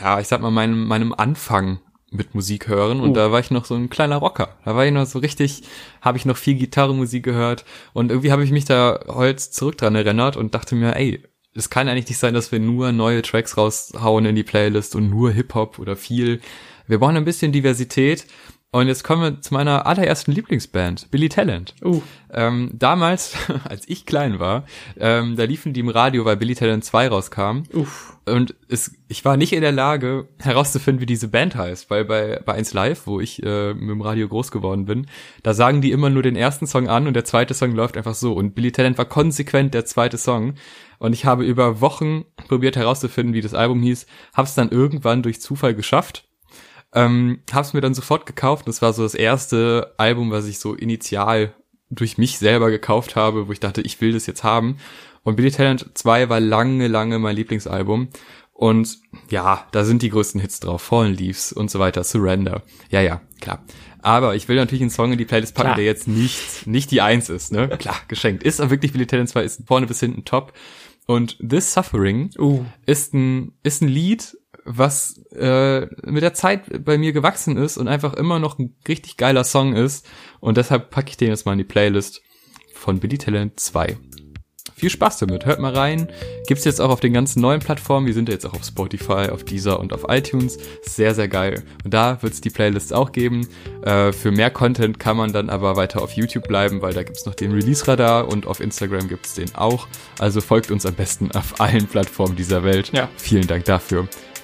ja, 0.01 0.21
ich 0.21 0.29
sag 0.29 0.41
mal, 0.41 0.51
meinem, 0.51 0.87
meinem 0.87 1.15
Anfang 1.15 1.81
mit 2.11 2.35
Musik 2.35 2.69
hören 2.69 3.01
und 3.01 3.11
uh. 3.11 3.15
da 3.15 3.33
war 3.33 3.41
ich 3.41 3.51
noch 3.51 3.65
so 3.65 3.75
ein 3.75 3.91
kleiner 3.91 4.17
Rocker. 4.17 4.57
Da 4.65 4.75
war 4.75 4.87
ich 4.87 4.93
noch 4.93 5.07
so 5.07 5.19
richtig, 5.19 5.63
habe 6.01 6.19
ich 6.19 6.25
noch 6.25 6.37
viel 6.37 6.55
Gitarrenmusik 6.55 7.25
gehört 7.25 7.65
und 7.93 8.11
irgendwie 8.11 8.33
habe 8.33 8.45
ich 8.45 8.53
mich 8.53 8.65
da 8.65 9.01
heute 9.09 9.51
zurück 9.51 9.77
dran 9.77 9.95
erinnert 9.95 10.37
und 10.37 10.55
dachte 10.55 10.75
mir, 10.75 10.97
ey, 10.97 11.23
es 11.57 11.71
kann 11.71 11.89
eigentlich 11.89 12.09
nicht 12.09 12.19
sein, 12.19 12.35
dass 12.35 12.53
wir 12.53 12.61
nur 12.61 12.93
neue 12.93 13.23
Tracks 13.23 13.57
raushauen 13.57 14.27
in 14.27 14.37
die 14.37 14.43
Playlist 14.43 14.95
und 14.95 15.11
nur 15.11 15.33
Hip-Hop 15.33 15.79
oder 15.79 15.97
viel. 15.97 16.41
Wir 16.87 16.99
brauchen 16.99 17.17
ein 17.17 17.25
bisschen 17.25 17.53
Diversität. 17.53 18.27
Und 18.73 18.89
jetzt 18.89 19.05
kommen 19.05 19.23
wir 19.23 19.41
zu 19.41 19.55
meiner 19.55 19.87
allerersten 19.87 20.33
Lieblingsband, 20.33 21.11
Billy 21.11 21.29
Talent. 21.29 21.75
Uh. 21.83 22.03
Ähm, 22.31 22.71
damals, 22.75 23.35
als 23.65 23.89
ich 23.89 24.05
klein 24.05 24.39
war, 24.39 24.65
ähm, 24.99 25.37
da 25.37 25.45
liefen 25.45 25.73
die 25.73 25.81
im 25.81 25.89
Radio, 25.89 26.25
weil 26.25 26.37
Billy 26.37 26.55
Talent 26.55 26.85
2 26.85 27.09
rauskam. 27.09 27.63
Uff. 27.73 28.19
Und 28.27 28.55
es, 28.69 28.95
ich 29.09 29.25
war 29.25 29.37
nicht 29.37 29.53
in 29.53 29.63
der 29.63 29.73
Lage 29.73 30.29
herauszufinden, 30.39 31.01
wie 31.01 31.07
diese 31.07 31.29
Band 31.29 31.55
heißt, 31.55 31.89
weil 31.91 32.05
bei, 32.05 32.43
bei 32.45 32.55
1 32.55 32.75
Live, 32.75 33.07
wo 33.07 33.21
ich 33.21 33.43
äh, 33.43 33.73
mit 33.73 33.89
dem 33.89 34.03
Radio 34.03 34.29
groß 34.29 34.51
geworden 34.51 34.85
bin, 34.85 35.07
da 35.43 35.55
sagen 35.55 35.81
die 35.81 35.93
immer 35.93 36.11
nur 36.11 36.25
den 36.25 36.37
ersten 36.37 36.67
Song 36.67 36.89
an 36.89 37.07
und 37.07 37.15
der 37.15 37.25
zweite 37.25 37.55
Song 37.55 37.73
läuft 37.73 37.97
einfach 37.97 38.15
so. 38.15 38.33
Und 38.33 38.55
Billy 38.55 38.73
Talent 38.73 38.99
war 38.99 39.05
konsequent 39.05 39.75
der 39.75 39.87
zweite 39.87 40.19
Song. 40.19 40.55
Und 40.99 41.13
ich 41.13 41.25
habe 41.25 41.45
über 41.45 41.81
Wochen 41.81 42.25
probiert 42.49 42.77
herauszufinden, 42.77 43.33
wie 43.33 43.41
das 43.41 43.55
Album 43.55 43.81
hieß, 43.81 44.07
hab's 44.35 44.55
dann 44.55 44.71
irgendwann 44.71 45.23
durch 45.23 45.41
Zufall 45.41 45.75
geschafft. 45.75 46.25
Ähm, 46.97 47.41
hab's 47.53 47.75
mir 47.75 47.83
dann 47.83 47.95
sofort 47.95 48.25
gekauft. 48.25 48.67
Das 48.67 48.81
war 48.81 48.95
so 48.95 49.03
das 49.03 49.15
erste 49.15 49.95
Album, 49.99 50.31
was 50.31 50.47
ich 50.47 50.59
so 50.59 50.75
initial 50.75 51.55
durch 51.91 52.17
mich 52.17 52.39
selber 52.39 52.71
gekauft 52.71 53.17
habe, 53.17 53.47
wo 53.47 53.53
ich 53.53 53.61
dachte, 53.61 53.83
ich 53.83 54.01
will 54.01 54.13
das 54.13 54.27
jetzt 54.27 54.43
haben. 54.43 54.79
Und 55.23 55.37
Billy 55.37 55.51
Talent 55.51 55.91
2 55.93 56.31
war 56.31 56.41
lange, 56.41 56.89
lange 56.89 57.19
mein 57.19 57.37
Lieblingsalbum. 57.37 58.09
Und 58.55 58.99
ja, 59.29 59.67
da 59.73 59.85
sind 59.85 60.01
die 60.01 60.09
größten 60.09 60.41
Hits 60.41 60.61
drauf. 60.61 60.81
Fallen 60.81 61.15
Leaves 61.15 61.53
und 61.53 61.71
so 61.71 61.79
weiter. 61.79 62.03
Surrender. 62.03 62.63
Ja, 62.89 63.03
ja, 63.03 63.21
klar. 63.43 63.63
Aber 64.01 64.35
ich 64.35 64.49
will 64.49 64.57
natürlich 64.57 64.81
einen 64.81 64.91
Song 64.91 65.13
in 65.13 65.19
die 65.19 65.27
Playlist 65.27 65.55
packen, 65.55 65.67
klar. 65.67 65.77
der 65.77 65.85
jetzt 65.85 66.09
nicht, 66.09 66.67
nicht 66.67 66.91
die 66.91 67.03
Eins 67.03 67.29
ist, 67.29 67.53
ne? 67.53 67.69
Klar, 67.77 67.97
geschenkt. 68.09 68.43
Ist 68.43 68.61
aber 68.61 68.71
wirklich 68.71 68.93
Billy 68.93 69.07
Talent 69.07 69.29
2 69.29 69.43
ist 69.45 69.63
vorne 69.67 69.87
bis 69.87 70.01
hinten 70.01 70.25
top. 70.25 70.55
Und 71.07 71.39
This 71.47 71.75
Suffering 71.75 72.31
uh. 72.39 72.65
ist 72.87 73.13
ein 73.13 73.53
ist 73.63 73.83
ein 73.83 73.89
Lied, 73.89 74.37
was 74.67 75.19
äh, 75.33 75.87
mit 76.05 76.23
der 76.23 76.35
Zeit 76.35 76.85
bei 76.85 76.99
mir 76.99 77.13
gewachsen 77.13 77.57
ist 77.57 77.79
und 77.79 77.89
einfach 77.89 78.15
immer 78.15 78.39
noch 78.39 78.59
ein 78.59 78.77
richtig 78.87 79.17
geiler 79.17 79.45
Song 79.45 79.75
ist. 79.75 80.07
Und 80.41 80.57
deshalb 80.57 80.91
packe 80.91 81.11
ich 81.11 81.17
den 81.17 81.29
jetzt 81.29 81.47
mal 81.47 81.53
in 81.53 81.59
die 81.59 81.65
Playlist 81.65 82.23
von 82.75 83.01
Billy 83.01 83.19
Talent 83.19 83.59
2 83.59 83.97
viel 84.77 84.91
Spaß 84.91 85.19
damit. 85.19 85.47
Hört 85.47 85.59
mal 85.59 85.73
rein. 85.73 86.09
Gibt's 86.47 86.65
jetzt 86.65 86.81
auch 86.81 86.91
auf 86.91 87.01
den 87.01 87.15
ganzen 87.15 87.41
neuen 87.41 87.61
Plattformen. 87.61 88.07
Wir 88.07 88.15
sind 88.15 88.29
ja 88.29 88.35
jetzt 88.35 88.45
auch 88.45 88.53
auf 88.53 88.65
Spotify, 88.65 89.31
auf 89.31 89.43
Deezer 89.43 89.81
und 89.81 89.93
auf 89.93 90.05
iTunes. 90.09 90.59
Sehr, 90.83 91.15
sehr 91.15 91.29
geil. 91.29 91.65
Und 91.83 91.95
da 91.95 92.23
wird's 92.23 92.43
die 92.43 92.51
Playlists 92.51 92.93
auch 92.93 93.13
geben. 93.13 93.49
Äh, 93.83 94.13
für 94.13 94.31
mehr 94.31 94.51
Content 94.51 95.01
kann 95.01 95.17
man 95.17 95.33
dann 95.33 95.49
aber 95.49 95.77
weiter 95.77 96.03
auf 96.03 96.13
YouTube 96.13 96.47
bleiben, 96.47 96.83
weil 96.83 96.93
da 96.93 97.03
gibt's 97.03 97.25
noch 97.25 97.35
den 97.35 97.53
Release-Radar 97.53 98.29
und 98.29 98.47
auf 98.47 98.61
Instagram 98.61 99.09
gibt's 99.09 99.35
den 99.35 99.55
auch. 99.55 99.89
Also 100.19 100.43
folgt 100.43 100.71
uns 100.71 100.85
am 100.85 100.95
besten 100.95 101.31
auf 101.33 101.59
allen 101.59 101.87
Plattformen 101.87 102.37
dieser 102.37 102.63
Welt. 102.63 102.93
Ja. 102.93 103.09
Vielen 103.17 103.47
Dank 103.47 103.65
dafür. 103.65 104.09